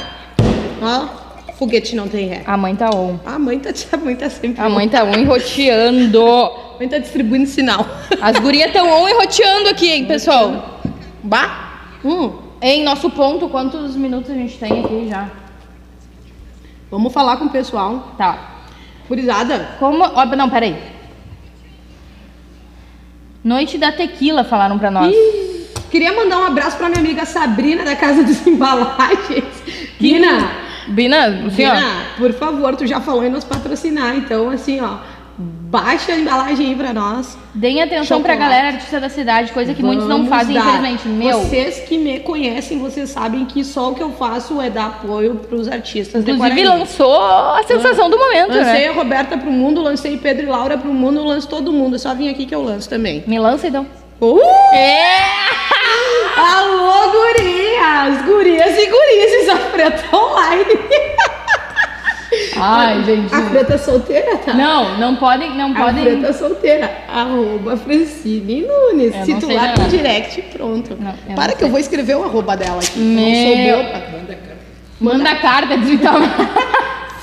Ó, 0.80 1.52
foguete 1.58 1.94
não 1.96 2.08
tem 2.08 2.28
ré. 2.28 2.42
a 2.46 2.56
mãe 2.56 2.74
tá 2.74 2.90
on. 2.94 3.18
A 3.26 3.38
mãe 3.38 3.58
tá, 3.58 3.70
a 3.92 3.96
mãe 3.96 4.16
tá 4.16 4.30
sempre. 4.30 4.62
A 4.62 4.68
mãe 4.68 4.88
tá 4.88 5.04
on 5.04 5.14
e 5.18 5.24
roteando. 5.24 6.24
A 6.74 6.76
mãe 6.78 6.88
tá 6.88 6.98
distribuindo 6.98 7.46
sinal. 7.46 7.86
As 8.20 8.36
gurias 8.40 8.72
tão 8.72 8.90
on 8.90 9.08
e 9.08 9.12
roteando 9.12 9.68
aqui, 9.68 9.88
hein, 9.92 10.06
pessoal. 10.06 10.80
Bah? 11.22 11.70
Hum, 12.04 12.32
Em 12.60 12.82
nosso 12.82 13.08
ponto, 13.10 13.48
quantos 13.48 13.94
minutos 13.94 14.28
a 14.30 14.34
gente 14.34 14.58
tem 14.58 14.80
aqui 14.84 15.06
já? 15.08 15.28
Vamos 16.94 17.12
falar 17.12 17.36
com 17.38 17.46
o 17.46 17.50
pessoal. 17.50 18.14
Tá. 18.16 18.38
Gurizada, 19.08 19.76
Como. 19.78 20.04
Ó, 20.04 20.24
não, 20.26 20.48
peraí. 20.48 20.76
Noite 23.42 23.76
da 23.76 23.92
tequila, 23.92 24.44
falaram 24.44 24.78
pra 24.78 24.90
nós. 24.90 25.12
Ih, 25.12 25.66
queria 25.90 26.12
mandar 26.12 26.38
um 26.38 26.46
abraço 26.46 26.76
pra 26.76 26.88
minha 26.88 27.00
amiga 27.00 27.26
Sabrina 27.26 27.84
da 27.84 27.96
Casa 27.96 28.22
dos 28.22 28.46
Embalagens. 28.46 29.44
Bina, 30.00 30.50
Bina, 30.86 31.26
assim, 31.46 31.66
ó. 31.66 31.74
Bina, 31.74 31.86
por 32.16 32.32
favor, 32.32 32.76
tu 32.76 32.86
já 32.86 33.00
falou 33.00 33.24
em 33.24 33.30
nos 33.30 33.44
patrocinar. 33.44 34.16
Então, 34.16 34.48
assim, 34.48 34.80
ó, 34.80 34.98
baixa 35.38 36.12
a 36.12 36.16
embalagem 36.18 36.68
aí 36.68 36.74
pra 36.76 36.92
nós. 36.92 37.36
Deem 37.54 37.82
atenção 37.82 38.22
pra 38.22 38.34
Chocolate. 38.34 38.38
galera 38.38 38.76
artista 38.76 39.00
da 39.00 39.08
cidade, 39.08 39.52
coisa 39.52 39.74
que 39.74 39.82
muitos 39.82 40.06
não 40.08 40.18
Vamos 40.24 40.28
fazem, 40.28 40.54
dar. 40.54 40.60
infelizmente. 40.80 41.08
Meu, 41.08 41.40
Vocês 41.40 41.80
que 41.80 41.98
me 41.98 42.20
conhecem, 42.20 42.78
vocês 42.78 43.10
sabem 43.10 43.44
que 43.44 43.64
só 43.64 43.90
o 43.90 43.94
que 43.94 44.02
eu 44.02 44.12
faço 44.12 44.60
é 44.60 44.70
dar 44.70 44.86
apoio 44.86 45.36
pros 45.36 45.68
artistas 45.68 46.26
inclusive 46.26 46.64
lançou 46.64 47.20
a 47.20 47.62
sensação 47.66 48.08
do 48.10 48.18
momento, 48.18 48.50
Lancei 48.54 48.80
né? 48.84 48.88
a 48.88 48.92
Roberta 48.92 49.36
pro 49.38 49.50
mundo, 49.50 49.80
lancei 49.82 50.16
Pedro 50.16 50.44
e 50.44 50.48
Laura 50.48 50.78
pro 50.78 50.92
mundo, 50.92 51.24
lanço 51.24 51.48
todo 51.48 51.72
mundo. 51.72 51.96
É 51.96 51.98
só 51.98 52.14
vir 52.14 52.28
aqui 52.28 52.46
que 52.46 52.54
eu 52.54 52.62
lanço 52.62 52.88
também. 52.88 53.22
Me 53.26 53.38
lança 53.38 53.66
então. 53.68 53.86
Uh! 54.20 54.38
É! 54.72 55.18
Alô, 56.36 57.10
gurias! 57.12 58.24
Gurias 58.24 58.78
e 58.78 58.86
gurias, 58.86 59.48
a 59.54 59.56
Preta 59.70 60.16
online. 60.16 60.64
Ai, 62.56 63.02
gente. 63.04 63.34
A 63.34 63.42
Preta 63.42 63.76
solteira, 63.78 64.36
tá? 64.38 64.54
Não, 64.54 64.96
não 64.98 65.16
podem, 65.16 65.50
não 65.56 65.72
A 65.72 65.74
podem. 65.74 66.04
Preta 66.04 66.32
solteira. 66.32 66.90
Arroba 67.12 67.76
Francine 67.76 68.62
Nunes. 68.66 69.14
Eu 69.14 69.24
Se 69.24 69.34
tu 69.34 69.46
sei 69.46 69.56
lá 69.56 69.74
no 69.76 69.88
direct, 69.88 70.42
pronto. 70.52 70.96
Não, 71.00 71.34
Para 71.34 71.48
não 71.52 71.56
que 71.56 71.64
eu 71.64 71.68
vou 71.68 71.78
escrever 71.80 72.16
o 72.16 72.24
arroba 72.24 72.56
dela 72.56 72.78
aqui. 72.80 72.98
Meu. 72.98 73.78
Não 73.78 73.84
sou 73.84 73.92
boa. 73.92 74.04
Manda 75.00 75.34
carta, 75.36 75.76
digital. 75.78 76.16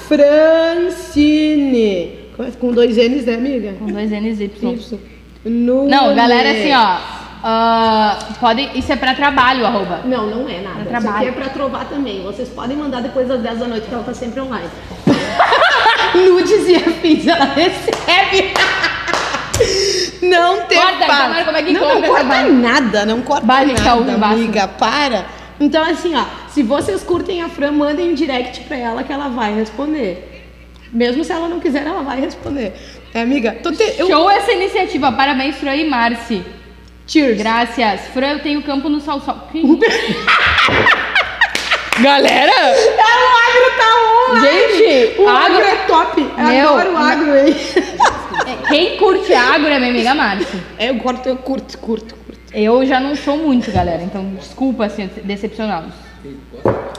Francine. 0.08 2.20
Com 2.60 2.72
dois 2.72 2.98
N's, 2.98 3.26
né, 3.26 3.36
amiga? 3.36 3.74
Com 3.80 3.86
dois 3.86 4.10
N's 4.12 4.40
e 4.40 4.44
Y. 4.46 4.74
Y. 4.74 5.00
Nunes. 5.46 5.92
Não, 5.92 6.16
galera, 6.16 6.52
assim, 6.52 6.74
ó. 6.74 6.98
ah, 7.44 8.18
pode, 8.40 8.70
isso 8.76 8.92
é 8.92 8.96
pra 8.96 9.14
trabalho, 9.16 9.66
arroba. 9.66 10.02
Não, 10.06 10.28
não 10.28 10.48
é 10.50 10.60
nada. 10.62 10.84
Pra 10.86 11.00
Isso 11.00 11.08
aqui 11.08 11.12
trabalho. 11.20 11.28
é 11.28 11.32
pra 11.32 11.50
trovar 11.50 11.86
também. 11.86 12.22
Vocês 12.24 12.50
podem 12.50 12.78
mandar 12.78 13.02
depois 13.02 13.28
das 13.28 13.42
10 13.42 13.60
da 13.60 13.68
noite, 13.68 13.88
que 13.88 13.94
ela 13.94 14.04
tá 14.04 14.14
sempre 14.14 14.40
online. 14.42 14.68
Nudes 16.16 16.68
e 16.68 16.76
afins, 16.76 17.28
ela 17.28 17.46
recebe. 17.46 18.54
Não 20.22 20.62
tem 20.62 20.80
Corta. 20.80 21.04
Itamar, 21.04 21.46
como 21.46 21.58
é 21.58 21.64
que 21.64 21.74
não, 21.74 21.82
corta 21.82 22.00
não 22.00 22.08
corta 22.08 22.44
nada, 22.44 23.06
não 23.06 23.22
corta 23.22 23.48
tá 23.48 23.66
nada, 23.66 24.18
basta. 24.18 24.36
amiga, 24.36 24.68
para. 24.68 25.26
Então, 25.60 25.84
assim, 25.84 26.16
ó, 26.16 26.26
se 26.50 26.64
vocês 26.64 27.04
curtem 27.04 27.42
a 27.42 27.50
Fran, 27.50 27.72
mandem 27.72 28.10
um 28.12 28.14
direct 28.14 28.62
pra 28.62 28.78
ela 28.78 29.04
que 29.04 29.14
ela 29.14 29.28
vai 29.28 29.54
responder. 29.54 30.28
Mesmo 30.92 31.24
se 31.24 31.32
ela 31.32 31.48
não 31.48 31.60
quiser, 31.60 31.86
ela 31.86 32.02
vai 32.02 32.20
responder. 32.20 32.74
É, 33.14 33.22
amiga, 33.22 33.58
tô 33.62 33.72
te... 33.72 33.84
eu... 33.98 34.08
Show 34.08 34.30
essa 34.30 34.52
iniciativa. 34.52 35.12
Parabéns, 35.12 35.56
Fran 35.56 35.76
e 35.76 35.90
Marci. 35.90 36.42
Cheers. 37.08 37.38
Graças. 37.38 38.02
Fran, 38.14 38.34
eu 38.34 38.40
tenho 38.40 38.62
campo 38.64 38.90
no 38.90 39.00
Salsal. 39.00 39.50
Galera! 42.02 42.52
É, 42.52 42.74
o 42.88 43.32
agro 43.48 43.78
tá 43.78 44.34
on! 44.34 44.40
Gente, 44.42 45.22
o 45.22 45.28
agro- 45.30 45.58
agro, 45.58 45.62
é 45.68 45.76
top! 45.88 46.22
Eu 46.38 46.44
Meu, 46.46 46.70
adoro 46.70 46.94
o 46.94 46.98
agro, 46.98 47.38
hein? 47.38 47.56
Quem 48.70 48.98
curte 48.98 49.34
agro 49.34 49.68
é 49.68 49.78
minha 49.80 49.92
amiga 49.92 50.16
Marci. 50.16 50.62
É, 50.78 50.90
eu 50.90 50.96
curto, 50.96 51.28
eu 51.30 51.36
curto, 51.38 51.78
curto, 51.78 52.16
curto. 52.16 52.42
Eu 52.54 52.86
já 52.86 53.00
não 53.00 53.16
sou 53.16 53.38
muito, 53.38 53.72
galera. 53.72 54.02
Então, 54.02 54.24
desculpa, 54.40 54.86
assim, 54.86 55.10
decepcioná-los. 55.24 55.94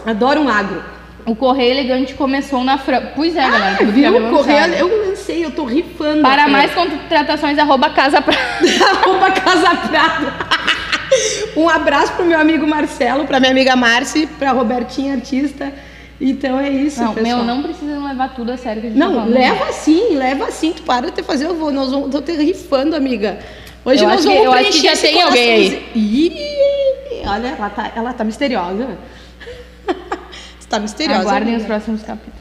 Adoro 0.06 0.40
um 0.40 0.48
agro. 0.48 0.82
O 1.24 1.36
Correio 1.36 1.70
Elegante 1.70 2.14
começou 2.14 2.64
na 2.64 2.78
Fran. 2.78 3.00
Pois 3.14 3.36
é, 3.36 3.48
galera. 3.48 3.76
que 3.76 3.84
já 4.02 4.10
Viu? 4.10 4.20
me 4.20 4.30
Correio, 4.36 4.74
eu 4.74 5.06
lancei, 5.08 5.44
eu 5.44 5.50
tô 5.52 5.64
rifando. 5.64 6.20
Para 6.22 6.48
mais 6.48 6.72
contratações, 6.74 7.58
arroba 7.58 7.90
Casa 7.90 8.20
pra... 8.20 8.34
Arroba 8.90 9.30
Casa 9.30 9.70
Prada. 9.88 10.32
Um 11.56 11.68
abraço 11.68 12.12
pro 12.14 12.24
meu 12.24 12.38
amigo 12.38 12.66
Marcelo, 12.66 13.26
pra 13.26 13.38
minha 13.40 13.52
amiga 13.52 13.76
Marci, 13.76 14.26
pra 14.38 14.52
Robertinha 14.52 15.14
Artista. 15.14 15.72
Então 16.20 16.58
é 16.60 16.70
isso, 16.70 17.02
Não, 17.02 17.12
pessoal. 17.14 17.38
meu, 17.38 17.44
não 17.44 17.62
precisa 17.62 17.98
levar 17.98 18.34
tudo 18.34 18.52
a 18.52 18.56
sério 18.56 18.80
que 18.80 18.86
a 18.88 18.90
gente 18.90 18.98
tá 18.98 19.04
Não, 19.06 19.14
falando. 19.14 19.32
leva 19.34 19.72
sim, 19.72 20.14
leva 20.14 20.50
sim. 20.52 20.72
Tu 20.72 20.82
para 20.82 21.10
de 21.10 21.22
fazer, 21.22 21.46
eu 21.46 21.54
vou, 21.56 21.72
nós 21.72 21.90
vamos, 21.90 22.10
tô 22.10 22.22
te 22.22 22.32
rifando, 22.32 22.94
amiga. 22.94 23.38
Hoje 23.84 24.02
Eu 24.04 24.08
nós 24.08 24.18
acho 24.20 24.28
que- 24.28 24.34
vamos 24.34 24.44
eu 24.44 24.52
acho 24.52 24.70
que 24.70 24.82
já 24.86 24.96
tem 24.96 25.20
alguém 25.22 25.50
aí. 25.52 25.90
Ih, 25.96 27.22
olha, 27.28 27.48
ela 27.48 27.70
tá, 27.70 27.92
ela 27.96 28.12
tá 28.12 28.22
misteriosa. 28.22 28.96
Você 29.86 30.68
tá 30.70 30.78
misteriosa. 30.78 31.22
Aguardem 31.22 31.54
os 31.56 31.62
amiga. 31.62 31.66
próximos 31.74 32.02
capítulos. 32.02 32.40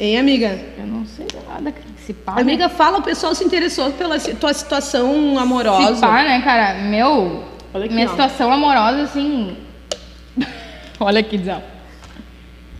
Hein, 0.00 0.18
amiga? 0.18 0.58
Eu 0.78 0.86
não 0.86 1.04
sei 1.04 1.26
nada, 1.48 1.70
cara. 1.72 1.84
Se 2.06 2.14
pá, 2.14 2.36
né? 2.36 2.40
Amiga, 2.40 2.68
fala, 2.70 2.98
o 2.98 3.02
pessoal 3.02 3.34
se 3.34 3.44
interessou 3.44 3.90
pela 3.90 4.18
tua 4.18 4.54
situação 4.54 5.38
amorosa. 5.38 5.96
Se 5.96 6.00
pá, 6.00 6.22
né, 6.22 6.40
cara? 6.40 6.74
Meu, 6.84 7.44
Olha 7.78 7.84
aqui, 7.86 7.94
minha 7.94 8.06
ó. 8.06 8.10
situação 8.10 8.52
amorosa, 8.52 9.02
assim... 9.02 9.56
Olha 11.00 11.22
que 11.22 11.38
desão. 11.38 11.62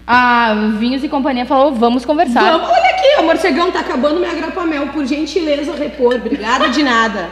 A 0.05 0.55
Vinhos 0.79 1.05
e 1.05 1.09
Companhia 1.09 1.47
falou, 1.47 1.73
vamos 1.73 2.05
conversar. 2.05 2.41
Vamos, 2.41 2.67
olha 2.67 2.91
aqui, 2.91 3.21
o 3.21 3.25
morcegão 3.25 3.71
tá 3.71 3.81
acabando 3.81 4.19
minha 4.19 4.35
grapamel. 4.35 4.89
Por 4.89 5.05
gentileza, 5.05 5.75
repor. 5.75 6.15
Obrigada 6.15 6.71
de 6.71 6.83
nada. 6.83 7.29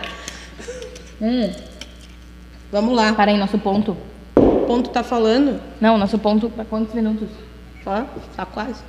Hum. 1.20 1.50
Vamos 2.70 2.94
lá. 2.94 3.14
Para 3.14 3.30
aí, 3.30 3.38
nosso 3.38 3.58
ponto. 3.58 3.96
O 4.36 4.66
ponto 4.66 4.90
tá 4.90 5.02
falando? 5.02 5.58
Não, 5.80 5.96
nosso 5.96 6.18
ponto 6.18 6.50
para 6.50 6.66
quantos 6.66 6.94
minutos? 6.94 7.30
Ó, 7.86 8.02
tá 8.36 8.44
quase. 8.44 8.82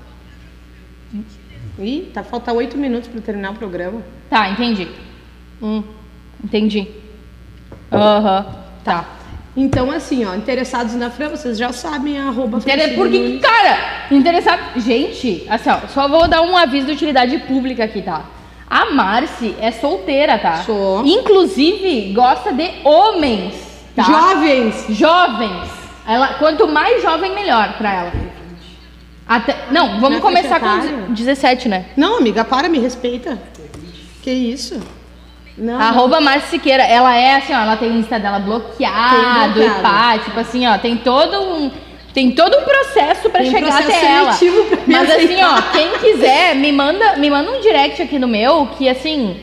Ih, 1.80 2.12
tá 2.14 2.24
falta 2.24 2.52
oito 2.52 2.78
minutos 2.78 3.08
pra 3.08 3.22
terminar 3.22 3.52
o 3.52 3.56
programa. 3.56 4.02
Tá, 4.30 4.50
entendi. 4.50 4.90
Hum. 5.62 5.82
Entendi. 6.44 6.90
Aham. 7.90 8.67
Tá. 8.92 9.06
Então, 9.56 9.90
assim, 9.92 10.24
ó, 10.24 10.36
interessados 10.36 10.94
na 10.94 11.10
Fran, 11.10 11.30
vocês 11.30 11.58
já 11.58 11.74
sabem, 11.74 12.20
arroba 12.20 12.58
Inter- 12.60 12.96
Porque, 12.96 13.40
cara, 13.40 14.06
interessado. 14.12 14.62
Gente, 14.80 15.46
assim, 15.50 15.70
ó, 15.72 15.80
só 15.88 16.08
vou 16.08 16.28
dar 16.28 16.42
um 16.44 16.56
aviso 16.56 16.86
de 16.88 16.92
utilidade 16.94 17.38
pública 17.40 17.84
aqui, 17.84 18.02
tá? 18.04 18.24
A 18.70 18.92
Marci 18.92 19.56
é 19.60 19.72
solteira, 19.72 20.38
tá? 20.38 20.58
Sou. 20.58 21.04
Inclusive, 21.06 22.14
gosta 22.14 22.52
de 22.54 22.70
homens, 22.84 23.56
tá? 23.96 24.04
Jovens! 24.04 24.86
Jovens. 24.90 25.70
Ela, 26.08 26.28
quanto 26.36 26.68
mais 26.68 27.02
jovem, 27.02 27.34
melhor 27.34 27.74
pra 27.78 27.94
ela. 27.94 28.12
Até, 29.28 29.58
não, 29.72 30.00
vamos 30.00 30.18
Na 30.18 30.22
começar 30.22 30.60
com 30.60 30.66
etária? 30.68 31.06
17, 31.10 31.68
né? 31.68 31.86
Não, 31.98 32.18
amiga, 32.18 32.46
para, 32.46 32.70
me 32.70 32.80
respeita. 32.80 33.38
Que 34.22 34.32
isso? 34.32 34.80
Não. 35.58 35.80
Arroba 35.80 36.22
Marci 36.22 36.50
Siqueira, 36.50 36.84
ela 36.84 37.16
é 37.16 37.38
assim, 37.38 37.54
ó, 37.54 37.58
ela 37.62 37.78
tem 37.78 37.90
o 37.90 37.98
Insta 37.98 38.20
dela 38.20 38.38
bloqueado, 38.38 39.60
Tem 39.60 39.68
e 39.68 39.82
pá, 39.82 40.18
tipo 40.20 40.40
assim, 40.40 40.68
ó, 40.68 40.78
tem 40.78 40.98
todo 40.98 41.42
um 41.42 41.72
tem 42.14 42.32
todo 42.32 42.58
um 42.58 42.64
processo 42.64 43.30
Tem 43.30 43.52
chegar 43.52 43.68
processo 43.68 43.92
até 43.92 44.16
ela. 44.16 44.38
Mas 44.88 45.12
assim, 45.12 45.44
ó, 45.44 45.62
quem 45.72 46.00
quiser, 46.00 46.56
me 46.56 46.72
manda, 46.72 47.16
me 47.18 47.30
manda 47.30 47.52
um 47.52 47.62
direct 47.62 48.02
aqui 48.02 48.18
no 48.18 48.28
meu 48.28 48.68
que 48.78 48.90
assim, 48.90 49.40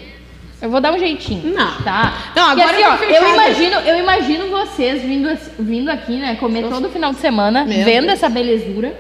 eu 0.61 0.71
vou 0.71 0.81
dar 0.81 0.93
um 0.93 0.99
jeitinho. 0.99 1.55
Não. 1.55 1.83
Tá? 1.83 2.15
Não, 2.35 2.49
Porque, 2.49 2.63
agora 2.63 2.95
assim, 2.95 3.05
eu 3.05 3.13
ó, 3.13 3.27
eu 3.27 3.35
imagino, 3.35 3.77
eu 3.81 3.99
imagino 3.99 4.51
vocês 4.51 5.03
vindo, 5.03 5.39
vindo 5.59 5.89
aqui, 5.89 6.17
né, 6.17 6.37
comer 6.37 6.69
todo 6.69 6.89
final 6.89 7.13
de 7.13 7.21
semana, 7.21 7.65
Meu 7.65 7.85
vendo 7.85 8.07
Deus. 8.07 8.15
essa 8.15 8.29
belezura. 8.29 8.93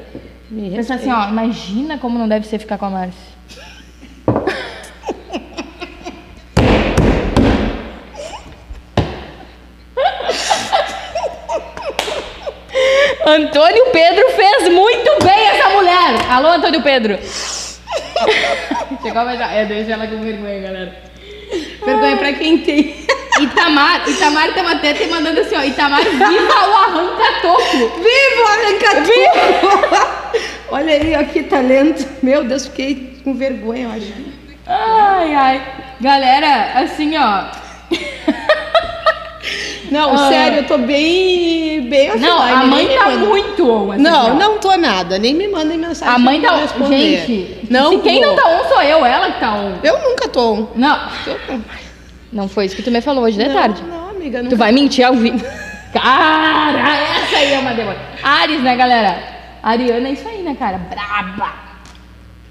Pensar 0.50 0.96
assim, 0.96 1.11
ó, 1.11 1.29
imagina 1.29 1.98
como 1.98 2.18
não 2.18 2.29
deve 2.29 2.46
ser 2.46 2.59
ficar 2.59 2.79
com 2.79 2.87
a 2.87 2.90
Márcia. 2.90 3.35
Antônio 13.35 13.87
Pedro 13.90 14.31
fez 14.31 14.68
muito 14.73 15.25
bem 15.25 15.47
essa 15.49 15.70
mulher. 15.70 16.31
Alô, 16.31 16.51
Antônio 16.51 16.81
Pedro. 16.83 17.18
Chegou, 19.03 19.37
já. 19.37 19.51
É, 19.51 19.64
deixa 19.64 19.92
ela 19.92 20.07
com 20.07 20.20
vergonha, 20.20 20.61
galera. 20.61 20.97
Vergonha 21.85 22.16
pra 22.16 22.33
quem 22.33 22.59
tem. 22.59 22.94
Itamar, 23.40 24.09
Itamar 24.09 24.55
Tamatete 24.55 25.07
mandando 25.07 25.40
assim, 25.40 25.57
ó. 25.57 25.64
Itamar, 25.64 26.05
viva 26.05 26.68
o 26.68 26.77
arranca-toco. 26.77 28.01
Viva, 28.01 28.44
arranca 28.53 29.03
Olha 30.70 30.94
aí, 30.94 31.16
ó, 31.16 31.25
que 31.25 31.42
talento. 31.42 32.07
Meu 32.23 32.44
Deus, 32.44 32.68
fiquei 32.68 33.18
com 33.25 33.35
vergonha, 33.35 33.87
eu 33.87 33.90
acho. 33.90 34.12
Ai, 34.64 35.35
ai. 35.35 35.62
Galera, 36.01 36.79
assim, 36.79 37.16
ó. 37.16 37.63
Não, 39.90 40.14
Ah. 40.14 40.29
sério, 40.29 40.59
eu 40.59 40.66
tô 40.66 40.79
bem. 40.79 41.88
bem 41.88 42.18
Não, 42.18 42.40
a 42.42 42.64
mãe 42.64 42.87
tá 42.88 43.05
manda. 43.11 43.18
muito 43.27 43.70
on. 43.70 43.97
Não, 43.97 44.35
não 44.35 44.59
tô 44.59 44.77
nada. 44.77 45.18
Nem 45.18 45.35
me 45.35 45.47
mandem 45.49 45.77
mensagem. 45.79 46.14
A 46.14 46.18
mãe 46.18 46.40
tá 46.40 46.55
on. 46.55 46.88
Gente, 46.88 47.66
não 47.70 47.90
se 47.92 47.99
quem 47.99 48.20
vou. 48.23 48.35
não 48.35 48.37
tá 48.42 48.49
on 48.49 48.68
sou 48.68 48.83
eu, 48.83 49.05
ela 49.05 49.31
que 49.33 49.40
tá 49.40 49.55
on. 49.55 49.75
Eu 49.83 49.99
nunca 50.03 50.29
tô. 50.29 50.53
on. 50.55 50.66
Não. 50.75 50.99
Não 52.33 52.49
foi 52.49 52.64
isso 52.66 52.75
que 52.77 52.83
tu 52.83 52.90
me 52.90 53.01
falou 53.01 53.25
hoje 53.25 53.38
de 53.38 53.47
não, 53.47 53.55
tarde. 53.55 53.83
Não, 53.83 54.09
amiga, 54.11 54.38
Tu 54.40 54.44
nunca. 54.44 54.57
vai 54.57 54.73
mentir 54.73 55.05
ao 55.07 55.14
vivo. 55.14 55.44
Cara, 55.92 56.97
essa 57.23 57.37
aí 57.37 57.53
é 57.53 57.59
uma 57.59 57.73
demônio. 57.73 58.01
Ares, 58.23 58.61
né, 58.62 58.75
galera? 58.75 59.16
Ariana 59.62 60.09
é 60.09 60.12
isso 60.12 60.27
aí, 60.29 60.42
né, 60.42 60.57
cara? 60.59 60.79
Braba. 60.79 61.53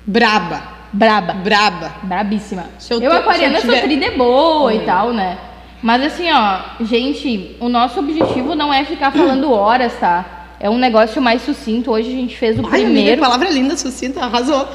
Braba. 0.05 0.61
Braba. 0.93 1.33
Braba. 1.33 1.91
Brabíssima. 2.03 2.65
Se 2.79 2.93
eu 2.93 3.01
eu, 3.01 3.11
aquariana, 3.11 3.59
sou 3.59 3.75
tri 3.81 3.97
de 3.97 4.11
boa 4.11 4.71
Hum. 4.71 4.75
e 4.75 4.79
tal, 4.85 5.11
né? 5.11 5.37
Mas 5.83 6.01
assim, 6.01 6.31
ó, 6.31 6.59
gente, 6.85 7.57
o 7.59 7.67
nosso 7.67 7.99
objetivo 7.99 8.55
não 8.55 8.73
é 8.73 8.85
ficar 8.85 9.11
falando 9.11 9.51
horas, 9.53 9.93
tá? 9.99 10.25
É 10.59 10.69
um 10.69 10.77
negócio 10.77 11.21
mais 11.21 11.41
sucinto. 11.41 11.91
Hoje 11.91 12.07
a 12.07 12.15
gente 12.15 12.37
fez 12.37 12.57
o 12.57 12.61
Ai, 12.61 12.67
amiga, 12.67 12.85
primeiro. 12.85 13.15
que 13.17 13.21
palavra 13.21 13.49
linda, 13.49 13.75
sucinta, 13.75 14.21
arrasou. 14.21 14.65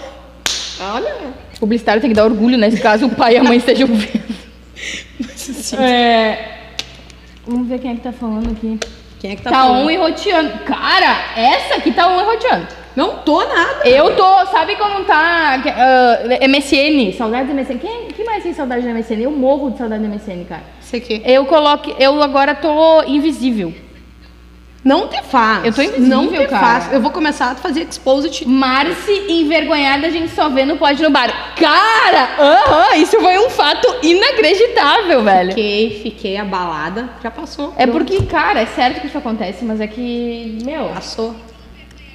Olha. 0.92 1.14
O 1.56 1.60
publicitário 1.60 2.00
tem 2.00 2.10
que 2.10 2.14
dar 2.16 2.24
orgulho, 2.26 2.58
nesse 2.58 2.78
caso 2.80 3.06
o 3.06 3.14
pai 3.14 3.34
e 3.34 3.38
a 3.38 3.42
mãe 3.42 3.56
estejam 3.56 3.88
vendo. 3.90 4.36
É... 5.78 6.38
Vamos 7.46 7.68
ver 7.68 7.78
quem 7.80 7.92
é 7.92 7.94
que 7.94 8.00
tá 8.02 8.12
falando 8.12 8.52
aqui. 8.52 8.78
Quem 9.18 9.32
é 9.32 9.36
que 9.36 9.42
tá, 9.42 9.50
Tá 9.50 9.62
falando? 9.62 9.86
on 9.86 9.90
e 9.90 9.96
roteando. 9.96 10.58
Cara, 10.64 11.16
essa 11.34 11.76
aqui 11.76 11.90
tá 11.90 12.06
on 12.06 12.20
e 12.20 12.24
roteando. 12.24 12.66
Não 12.98 13.18
tô 13.18 13.38
nada. 13.46 13.88
Eu 13.88 14.16
tô, 14.16 14.46
sabe 14.46 14.74
como 14.74 15.04
tá 15.04 15.60
que- 15.62 15.68
ah, 15.68 16.18
MSN? 16.48 17.12
Saudade 17.16 17.46
da 17.46 17.54
MSN. 17.54 17.78
Quem, 17.78 18.08
quem 18.08 18.24
mais 18.26 18.42
tem 18.42 18.52
saudade 18.52 18.84
da 18.84 18.90
MSN? 18.92 19.22
Eu 19.22 19.30
morro 19.30 19.70
de 19.70 19.78
saudade 19.78 20.02
da 20.02 20.08
MSN, 20.08 20.44
cara. 20.48 20.62
Isso 20.82 20.96
aqui. 20.96 21.22
Eu 21.24 21.46
coloco, 21.46 21.94
eu 21.96 22.20
agora 22.20 22.56
tô 22.56 23.04
invisível. 23.04 23.72
Não 24.84 25.06
te 25.06 25.22
faz. 25.22 25.64
Eu 25.64 25.72
tô 25.72 25.80
invisível, 25.82 26.08
Não 26.08 26.26
te 26.28 26.44
cara. 26.48 26.58
faz. 26.80 26.92
Eu 26.92 27.00
vou 27.00 27.12
começar 27.12 27.52
a 27.52 27.54
fazer 27.54 27.82
exposit. 27.88 28.44
Marci 28.48 29.26
envergonhada, 29.28 30.08
a 30.08 30.10
gente 30.10 30.32
só 30.34 30.48
vê 30.48 30.64
no 30.64 30.76
Pode 30.76 31.00
no 31.00 31.10
Bar. 31.10 31.54
Cara, 31.54 32.30
aham, 32.36 32.96
isso 32.96 33.20
foi 33.20 33.38
um 33.38 33.48
fato 33.48 33.86
inacreditável, 34.02 35.22
velho. 35.22 35.50
Fiquei, 35.50 36.00
fiquei 36.02 36.36
abalada. 36.36 37.10
Já 37.22 37.30
passou. 37.30 37.72
É 37.76 37.86
Pronto. 37.86 38.04
porque, 38.06 38.24
cara, 38.26 38.60
é 38.60 38.66
certo 38.66 39.00
que 39.00 39.06
isso 39.06 39.18
acontece, 39.18 39.64
mas 39.64 39.80
é 39.80 39.86
que, 39.86 40.58
meu, 40.64 40.86
Passou. 40.88 41.34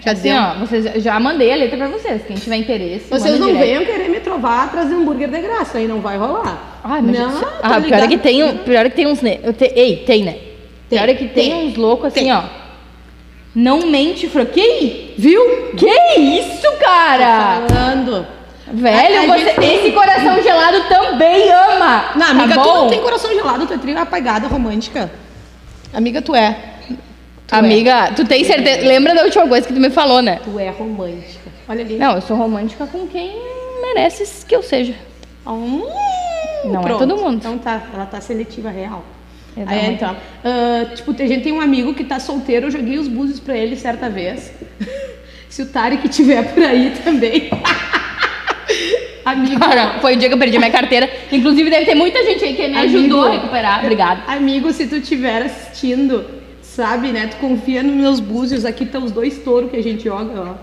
Já 0.04 0.12
assim, 0.12 0.34
ó, 0.34 0.54
vocês, 0.60 1.02
já 1.04 1.20
mandei 1.20 1.52
a 1.54 1.56
letra 1.56 1.78
pra 1.78 1.88
vocês. 1.88 2.22
Quem 2.28 2.36
tiver 2.36 2.58
interesse, 2.58 3.06
Vocês 3.10 3.40
não 3.40 3.58
venham 3.58 3.86
querer 3.86 4.10
me 4.10 4.20
trovar 4.20 4.70
trazer 4.72 4.96
hambúrguer 4.96 5.30
de 5.30 5.40
graça, 5.40 5.78
aí 5.78 5.88
não 5.88 6.02
vai 6.02 6.18
rolar. 6.18 6.82
Ai, 6.84 7.02
mas 7.02 7.18
não, 7.18 7.40
tô 7.40 7.48
ah, 7.62 7.80
pior 7.82 8.00
é 8.04 8.08
que 8.08 8.18
tem, 8.18 8.44
um- 8.44 8.58
pior 8.58 8.86
é 8.86 8.90
que 8.90 8.96
tem 8.96 9.08
uns, 9.08 9.22
né? 9.22 9.38
te- 9.58 9.72
ei, 9.76 9.98
tem, 10.06 10.24
né? 10.24 10.34
Tem, 10.90 11.00
pior 11.00 11.08
é 11.10 11.14
que 11.14 11.28
tem, 11.30 11.52
tem, 11.52 11.68
uns 11.68 11.76
loucos 11.78 12.08
assim, 12.08 12.22
tem. 12.26 12.34
ó. 12.34 12.44
Não 13.56 13.86
mente, 13.88 14.28
Fran. 14.28 14.46
Que 14.46 15.14
Viu? 15.18 15.72
que 15.78 16.20
isso, 16.20 16.70
cara? 16.82 17.62
Falando. 17.68 18.26
Velho, 18.74 19.20
A- 19.20 19.24
a 19.24 19.38
você, 19.38 19.46
gente 19.46 19.56
tem- 19.60 19.76
esse 19.78 19.92
coração 19.92 20.42
gelado 20.42 20.82
também 20.90 21.50
ama. 21.52 22.06
Não, 22.16 22.28
amiga, 22.32 22.56
tá 22.56 22.62
tu 22.64 22.68
não 22.74 22.90
tem 22.90 23.00
coração 23.02 23.32
gelado, 23.34 23.66
tu 23.68 23.74
é 23.74 23.78
trio 23.78 23.98
apagada 24.00 24.48
romântica. 24.48 25.12
Amiga, 25.94 26.22
tu 26.22 26.34
é. 26.36 26.73
Tu 27.48 27.56
Amiga, 27.56 28.12
tu 28.16 28.26
tem 28.26 28.44
certeza? 28.44 28.88
Lembra 28.88 29.14
da 29.14 29.24
última 29.24 29.48
coisa 29.48 29.68
que 29.68 29.74
tu 29.74 29.80
me 29.80 29.90
falou, 29.90 30.22
né? 30.22 30.40
Tu 30.44 30.58
é 30.60 30.70
romântica. 30.70 31.52
Olha 31.68 31.82
ali. 31.82 31.98
Não, 31.98 32.16
eu 32.16 32.22
sou 32.22 32.38
romântica 32.38 32.86
com 32.88 33.06
quem 33.08 33.32
mereces 33.82 34.44
que 34.48 34.56
eu 34.56 34.64
seja. 34.64 34.96
Hum, 35.46 35.84
Não 36.66 36.80
é 36.80 36.84
pronto. 36.84 37.00
todo 37.00 37.18
mundo. 37.18 37.36
Então 37.36 37.58
tá, 37.58 37.84
ela 37.94 38.06
tá 38.06 38.22
seletiva 38.22 38.70
real. 38.70 39.04
Também. 39.54 39.94
então, 39.94 40.16
ah, 40.44 40.86
tipo, 40.96 41.12
a 41.12 41.28
gente 41.28 41.44
tem 41.44 41.54
um 41.54 41.62
amigo 41.62 41.94
que 41.94 42.04
tá 42.04 42.20
solteiro, 42.20 42.68
eu 42.68 42.72
joguei 42.72 42.98
os 42.98 43.08
búzios 43.08 43.40
pra 43.40 43.56
ele 43.56 43.76
certa 43.76 44.10
vez. 44.10 44.52
Se 45.48 45.62
o 45.62 45.68
Tarek 45.68 46.10
tiver 46.10 46.42
por 46.54 46.64
aí 46.64 46.92
também. 47.04 47.52
amigo, 49.24 49.60
Cara, 49.60 50.00
foi 50.00 50.16
o 50.16 50.18
dia 50.18 50.28
que 50.28 50.34
eu 50.34 50.40
perdi 50.40 50.58
minha 50.58 50.72
carteira. 50.72 51.08
Inclusive, 51.32 51.70
deve 51.70 51.86
ter 51.86 51.94
muita 51.94 52.24
gente 52.24 52.44
aí 52.44 52.56
que 52.56 52.68
me 52.68 52.78
Amigo. 52.78 52.98
ajudou 52.98 53.24
a 53.26 53.32
recuperar. 53.32 53.80
Obrigada. 53.82 54.24
amigo, 54.28 54.74
se 54.74 54.88
tu 54.88 54.96
estiver 54.96 55.44
assistindo, 55.44 56.26
sabe, 56.76 57.12
né? 57.12 57.28
Tu 57.28 57.38
confia 57.38 57.84
nos 57.84 57.96
meus 57.96 58.20
búzios. 58.20 58.66
Aqui 58.66 58.84
estão 58.84 59.04
os 59.04 59.12
dois 59.12 59.40
touros 59.40 59.70
que 59.70 59.78
a 59.78 59.84
gente 59.84 60.04
joga, 60.04 60.42
ó. 60.42 60.54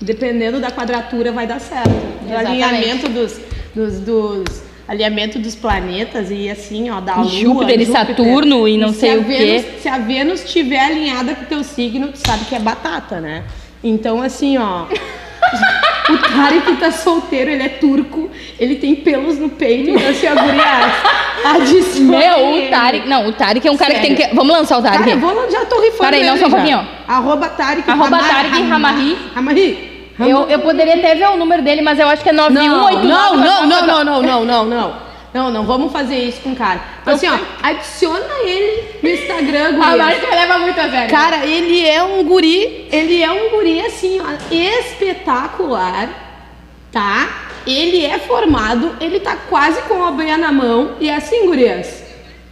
Dependendo 0.00 0.60
da 0.60 0.70
quadratura, 0.70 1.32
vai 1.32 1.46
dar 1.46 1.60
certo. 1.60 1.88
Do 1.88 2.28
Exatamente. 2.28 2.62
alinhamento 2.62 3.08
dos, 3.08 3.40
dos, 3.74 4.00
dos 4.00 4.62
alinhamento 4.86 5.38
dos 5.38 5.54
planetas 5.54 6.30
e 6.30 6.48
assim, 6.48 6.90
ó, 6.90 7.00
da 7.00 7.16
Lua. 7.16 7.28
Júpiter 7.28 7.80
e 7.80 7.86
Saturno 7.86 8.68
e 8.68 8.78
não 8.78 8.92
se 8.92 9.00
sei 9.00 9.14
a 9.14 9.16
o 9.16 9.24
quê. 9.24 9.36
Vênus, 9.36 9.82
Se 9.82 9.88
a 9.88 9.98
Vênus 9.98 10.44
estiver 10.44 10.80
alinhada 10.80 11.34
com 11.34 11.42
o 11.42 11.46
teu 11.46 11.64
signo, 11.64 12.08
tu 12.08 12.18
sabe 12.18 12.44
que 12.44 12.54
é 12.54 12.60
batata, 12.60 13.20
né? 13.20 13.44
Então, 13.82 14.22
assim, 14.22 14.56
ó. 14.58 14.86
O 16.08 16.18
Tarek 16.18 16.76
tá 16.76 16.90
solteiro, 16.92 17.50
ele 17.50 17.62
é 17.64 17.68
turco, 17.68 18.30
ele 18.60 18.76
tem 18.76 18.94
pelos 18.94 19.38
no 19.38 19.48
peito, 19.48 19.90
então 19.90 20.08
assim, 20.08 20.26
a 20.28 20.34
guria 20.34 20.64
adiciona 21.44 22.18
Meu, 22.18 22.54
o 22.66 22.70
Tarek. 22.70 23.08
Não, 23.08 23.26
o 23.28 23.32
Tarek 23.32 23.66
é 23.66 23.70
um 23.70 23.76
cara 23.76 23.94
que 23.94 24.00
Sério. 24.00 24.16
tem 24.16 24.28
que. 24.28 24.34
Vamos 24.34 24.56
lançar 24.56 24.78
o 24.78 24.82
Tarek? 24.82 24.98
Cara, 24.98 25.10
eu 25.10 25.18
vou, 25.18 25.50
já 25.50 25.64
tô 25.64 25.80
rifando 25.80 25.98
Para 25.98 26.16
aí, 26.16 26.24
não, 26.24 26.36
só 26.36 26.46
um 26.46 26.50
pouquinho, 26.50 26.86
Arroba 27.08 27.48
Tarek 27.48 27.90
Arroba 27.90 28.18
Tarek 28.18 28.62
Ramarri. 28.62 29.16
Ramarri. 29.34 29.96
Eu, 30.18 30.48
eu 30.48 30.60
poderia 30.60 30.94
até 30.94 31.14
ver 31.14 31.28
o 31.28 31.36
número 31.36 31.62
dele, 31.62 31.82
mas 31.82 31.98
eu 31.98 32.08
acho 32.08 32.22
que 32.22 32.30
é 32.30 32.32
Não, 32.32 32.48
9189. 32.48 33.06
não, 33.06 33.36
não, 33.36 33.66
não, 33.66 33.86
não, 33.86 34.04
não, 34.04 34.22
não, 34.22 34.44
não, 34.44 34.64
não. 34.64 34.64
Não, 34.64 35.05
não, 35.50 35.64
vamos 35.64 35.92
fazer 35.92 36.16
isso 36.16 36.40
com 36.40 36.52
o 36.52 36.56
cara. 36.56 36.80
Então, 37.02 37.14
assim, 37.14 37.28
ó, 37.28 37.38
adiciona 37.62 38.34
ele 38.44 38.82
no 39.02 39.08
Instagram, 39.08 39.82
A. 39.82 39.96
Márcia 39.96 40.30
leva 40.30 40.58
muito 40.58 40.80
a 40.80 40.90
sério. 40.90 41.10
Cara, 41.10 41.46
ele 41.46 41.86
é 41.86 42.02
um 42.02 42.24
guri, 42.24 42.88
ele 42.90 43.22
é 43.22 43.30
um 43.30 43.50
guri 43.50 43.80
assim, 43.80 44.20
ó, 44.20 44.54
espetacular, 44.54 46.08
tá? 46.90 47.28
Ele 47.66 48.04
é 48.04 48.18
formado, 48.18 48.96
ele 49.00 49.20
tá 49.20 49.36
quase 49.48 49.82
com 49.82 50.04
a 50.04 50.10
banha 50.10 50.38
na 50.38 50.52
mão 50.52 50.96
e 51.00 51.08
é 51.08 51.16
assim, 51.16 51.46
gurias. 51.46 52.05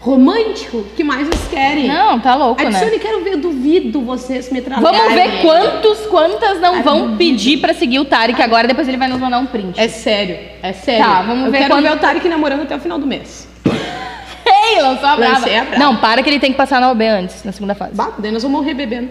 Romântico, 0.04 0.84
que 0.94 1.02
mais 1.02 1.26
vocês 1.26 1.48
querem? 1.48 1.88
Não, 1.88 2.20
tá 2.20 2.34
louco, 2.34 2.60
Adicione, 2.60 2.90
né? 2.90 2.98
quero 2.98 3.24
ver, 3.24 3.36
duvido 3.38 4.02
vocês 4.02 4.52
me 4.52 4.60
trabalharem. 4.60 5.00
Vamos 5.00 5.14
ver 5.14 5.40
quantos, 5.40 5.98
quantas 6.08 6.60
não 6.60 6.74
Ai, 6.74 6.82
vão 6.82 7.16
pedir 7.16 7.56
pra 7.56 7.72
seguir 7.72 8.00
o 8.00 8.04
Tarek 8.04 8.42
agora, 8.42 8.68
depois 8.68 8.86
ele 8.86 8.98
vai 8.98 9.08
nos 9.08 9.18
mandar 9.18 9.38
um 9.38 9.46
print. 9.46 9.80
É 9.80 9.88
sério, 9.88 10.38
é 10.62 10.74
sério. 10.74 11.02
Tá, 11.06 11.22
vamos 11.22 11.46
Eu 11.46 11.50
ver 11.52 11.56
quero 11.56 11.74
quando- 11.74 11.84
ver 11.84 11.92
o 11.92 11.96
Tarek 11.98 12.28
namorando 12.28 12.64
até 12.64 12.76
o 12.76 12.80
final 12.80 12.98
do 12.98 13.06
mês. 13.06 13.48
Ei, 14.46 14.82
lançou 14.82 15.08
a 15.08 15.16
brava. 15.16 15.36
A 15.36 15.40
brava. 15.40 15.78
Não, 15.78 15.96
para 15.96 16.22
que 16.22 16.28
ele 16.28 16.38
tem 16.38 16.50
que 16.52 16.58
passar 16.58 16.82
na 16.82 16.90
OB 16.90 17.02
antes, 17.06 17.42
na 17.42 17.52
segunda 17.52 17.74
fase. 17.74 17.94
Bah, 17.94 18.12
daí 18.18 18.30
nós 18.30 18.42
vamos 18.42 18.60
morrer 18.60 18.74
bebendo. 18.74 19.08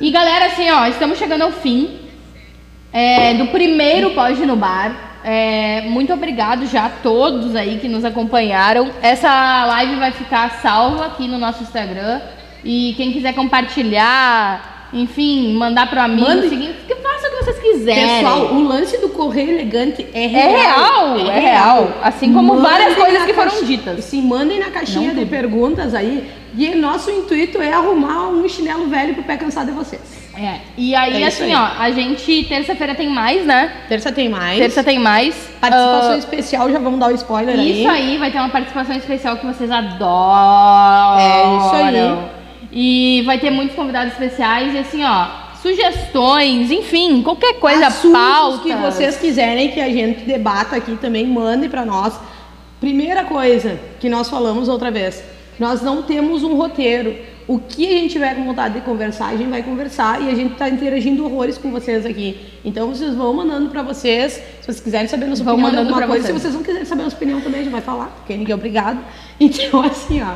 E 0.00 0.10
galera, 0.10 0.46
assim, 0.46 0.70
ó, 0.70 0.86
estamos 0.86 1.18
chegando 1.18 1.42
ao 1.42 1.52
fim 1.52 1.98
é, 2.94 3.34
do 3.34 3.48
primeiro 3.48 4.12
Pode 4.12 4.46
no 4.46 4.56
Bar. 4.56 5.07
É, 5.30 5.82
muito 5.82 6.10
obrigado 6.10 6.64
já 6.66 6.86
a 6.86 6.88
todos 6.88 7.54
aí 7.54 7.76
que 7.78 7.86
nos 7.86 8.02
acompanharam. 8.02 8.90
Essa 9.02 9.66
live 9.66 9.96
vai 9.96 10.10
ficar 10.10 10.60
salva 10.62 11.04
aqui 11.04 11.28
no 11.28 11.36
nosso 11.36 11.62
Instagram. 11.62 12.22
E 12.64 12.94
quem 12.96 13.12
quiser 13.12 13.34
compartilhar, 13.34 14.88
enfim, 14.90 15.52
mandar 15.52 15.88
pro 15.90 16.00
amigo, 16.00 16.26
Mande. 16.26 16.48
seguir, 16.48 16.74
que 16.88 16.94
faça 16.94 17.28
o 17.28 17.30
que 17.30 17.44
vocês 17.44 17.58
quiserem. 17.58 18.08
Pessoal, 18.24 18.54
o 18.54 18.62
lance 18.62 18.96
do 19.02 19.10
correio 19.10 19.50
elegante 19.50 20.06
é 20.14 20.24
é 20.24 20.26
real. 20.28 21.16
real, 21.18 21.30
é 21.30 21.38
real. 21.40 21.92
Assim 22.02 22.32
como 22.32 22.54
Mandem 22.54 22.62
várias 22.70 22.94
coisas 22.96 23.24
que 23.26 23.34
foram 23.34 23.50
caixa- 23.50 23.66
ditas. 23.66 24.04
Sim, 24.04 24.22
mandem 24.22 24.58
na 24.58 24.70
caixinha 24.70 25.12
Não 25.12 25.20
de 25.22 25.26
perguntas 25.26 25.94
aí. 25.94 26.26
E 26.56 26.74
nosso 26.74 27.10
intuito 27.10 27.60
é 27.60 27.70
arrumar 27.72 28.28
um 28.28 28.48
chinelo 28.48 28.86
velho 28.88 29.12
pro 29.14 29.22
pé 29.24 29.36
cansado 29.36 29.66
de 29.66 29.72
vocês. 29.72 30.00
É. 30.40 30.60
E 30.76 30.94
aí, 30.94 31.22
É 31.22 31.26
isso 31.28 31.42
assim, 31.42 31.52
aí. 31.52 31.60
ó, 31.60 31.82
a 31.82 31.90
gente 31.90 32.44
terça-feira 32.44 32.94
tem 32.94 33.08
mais, 33.08 33.44
né? 33.44 33.72
Terça 33.88 34.12
tem 34.12 34.28
mais. 34.28 34.58
Terça 34.58 34.84
tem 34.84 34.98
mais. 34.98 35.34
Participação 35.60 36.12
Ah, 36.12 36.16
especial, 36.18 36.70
já 36.70 36.78
vamos 36.78 37.00
dar 37.00 37.08
o 37.08 37.14
spoiler 37.14 37.58
aí. 37.58 37.80
Isso 37.80 37.90
aí, 37.90 38.18
vai 38.18 38.30
ter 38.30 38.38
uma 38.38 38.48
participação 38.48 38.94
especial 38.96 39.36
que 39.36 39.46
vocês 39.46 39.70
adoram. 39.70 41.18
É, 41.18 41.56
isso 41.56 41.74
aí. 41.74 42.18
E 42.70 43.22
vai 43.26 43.38
ter 43.38 43.50
muitos 43.50 43.74
convidados 43.74 44.12
especiais 44.12 44.74
e 44.74 44.78
assim, 44.78 45.02
ó, 45.04 45.26
sugestões, 45.60 46.70
enfim, 46.70 47.22
qualquer 47.22 47.54
coisa, 47.54 47.86
Assuntos 47.86 48.18
pauta. 48.20 48.58
que 48.62 48.74
vocês 48.74 49.16
quiserem 49.16 49.70
que 49.70 49.80
a 49.80 49.88
gente 49.88 50.20
debata 50.20 50.76
aqui 50.76 50.96
também, 50.96 51.26
mandem 51.26 51.68
pra 51.68 51.84
nós. 51.84 52.18
Primeira 52.80 53.24
coisa 53.24 53.80
que 53.98 54.08
nós 54.08 54.28
falamos 54.30 54.68
outra 54.68 54.90
vez, 54.90 55.24
nós 55.58 55.82
não 55.82 56.02
temos 56.02 56.44
um 56.44 56.54
roteiro. 56.54 57.16
O 57.48 57.58
que 57.58 57.86
a 57.86 57.90
gente 57.92 58.12
tiver 58.12 58.34
com 58.34 58.44
vontade 58.44 58.74
de 58.74 58.82
conversar, 58.82 59.28
a 59.28 59.36
gente 59.36 59.48
vai 59.48 59.62
conversar 59.62 60.20
e 60.20 60.28
a 60.28 60.34
gente 60.34 60.54
tá 60.56 60.68
interagindo 60.68 61.24
horrores 61.24 61.56
com 61.56 61.70
vocês 61.70 62.04
aqui. 62.04 62.38
Então 62.62 62.88
vocês 62.88 63.14
vão 63.14 63.32
mandando 63.32 63.70
pra 63.70 63.80
vocês, 63.80 64.34
se 64.34 64.66
vocês 64.66 64.80
quiserem 64.80 65.08
saber 65.08 65.24
nossa 65.24 65.42
Vão 65.42 65.54
opinião 65.54 65.72
mandando 65.72 65.88
alguma 65.94 66.06
coisa, 66.06 66.26
se 66.26 66.32
vocês. 66.32 66.42
vocês 66.42 66.54
não 66.54 66.62
quiserem 66.62 66.84
saber 66.84 67.00
a 67.00 67.04
nossa 67.04 67.16
opinião 67.16 67.40
também, 67.40 67.60
a 67.60 67.64
gente 67.64 67.72
vai 67.72 67.80
falar, 67.80 68.08
porque 68.08 68.36
ninguém 68.36 68.52
é 68.52 68.54
obrigado. 68.54 68.98
Então 69.40 69.80
assim, 69.80 70.20
ó, 70.20 70.34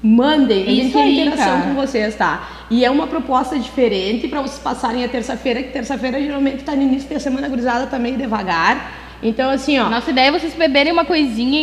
mandem, 0.00 0.62
a 0.62 0.70
gente 0.70 0.92
tem 0.92 1.20
interação 1.20 1.60
cara. 1.60 1.62
com 1.62 1.74
vocês, 1.74 2.14
tá? 2.14 2.48
E 2.70 2.84
é 2.84 2.90
uma 2.90 3.08
proposta 3.08 3.58
diferente 3.58 4.28
para 4.28 4.40
vocês 4.40 4.60
passarem 4.60 5.04
a 5.04 5.08
terça-feira, 5.08 5.62
que 5.64 5.72
terça-feira 5.72 6.20
geralmente 6.20 6.62
tá 6.62 6.76
no 6.76 6.82
início 6.82 7.08
da 7.08 7.18
semana 7.18 7.48
gurizada, 7.48 7.86
tá 7.86 7.98
meio 7.98 8.16
devagar. 8.16 8.92
Então, 9.22 9.50
assim, 9.50 9.78
ó. 9.78 9.88
Nossa 9.88 10.10
ideia 10.10 10.28
é 10.28 10.32
vocês 10.32 10.54
beberem 10.54 10.92
uma 10.92 11.04
coisinha 11.04 11.60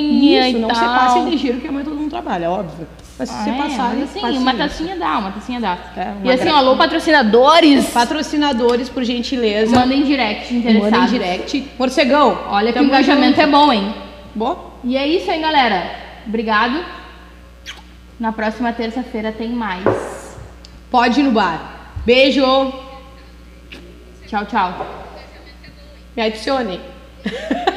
isso, 0.47 0.57
e 0.57 0.59
não 0.59 0.67
tal. 0.67 0.77
se 0.77 0.83
passem 0.83 1.29
de 1.29 1.37
giro, 1.37 1.61
que 1.61 1.67
amanhã 1.67 1.85
todo 1.85 1.95
mundo 1.95 2.09
trabalha, 2.09 2.49
óbvio. 2.49 2.87
Mas 3.19 3.29
se 3.29 3.49
Ah, 3.49 3.53
é, 3.53 3.57
passarem. 3.57 3.99
mas 3.99 4.09
assim, 4.09 4.21
passem. 4.21 4.37
uma 4.39 4.53
tacinha 4.55 4.95
dá, 4.97 5.17
uma 5.19 5.31
tacinha 5.31 5.59
dá. 5.61 5.77
É, 5.95 6.01
uma 6.19 6.25
e 6.25 6.31
assim, 6.31 6.49
ó, 6.49 6.55
alô, 6.57 6.75
patrocinadores, 6.75 7.89
Patrocinadores, 7.91 8.89
por 8.89 9.03
gentileza. 9.03 9.75
mandem 9.79 10.03
direct 10.03 10.53
interessados. 10.53 10.91
Mandem 10.91 11.19
direct. 11.19 11.71
Morcegão. 11.77 12.39
Olha 12.47 12.73
que 12.73 12.79
o 12.79 12.83
engajamento 12.83 13.39
é 13.39 13.45
junto. 13.45 13.55
bom, 13.57 13.71
hein? 13.71 13.93
Bom? 14.33 14.79
E 14.83 14.97
é 14.97 15.07
isso 15.07 15.29
aí, 15.29 15.39
galera. 15.39 15.91
Obrigado. 16.27 16.83
Na 18.19 18.31
próxima 18.31 18.73
terça-feira 18.73 19.31
tem 19.31 19.49
mais. 19.49 19.83
Pode 20.89 21.19
ir 21.19 21.23
no 21.23 21.31
bar. 21.31 21.91
Beijo. 22.05 22.43
Tchau, 24.27 24.45
tchau. 24.45 24.87
Me 26.15 26.23
adicione. 26.23 26.79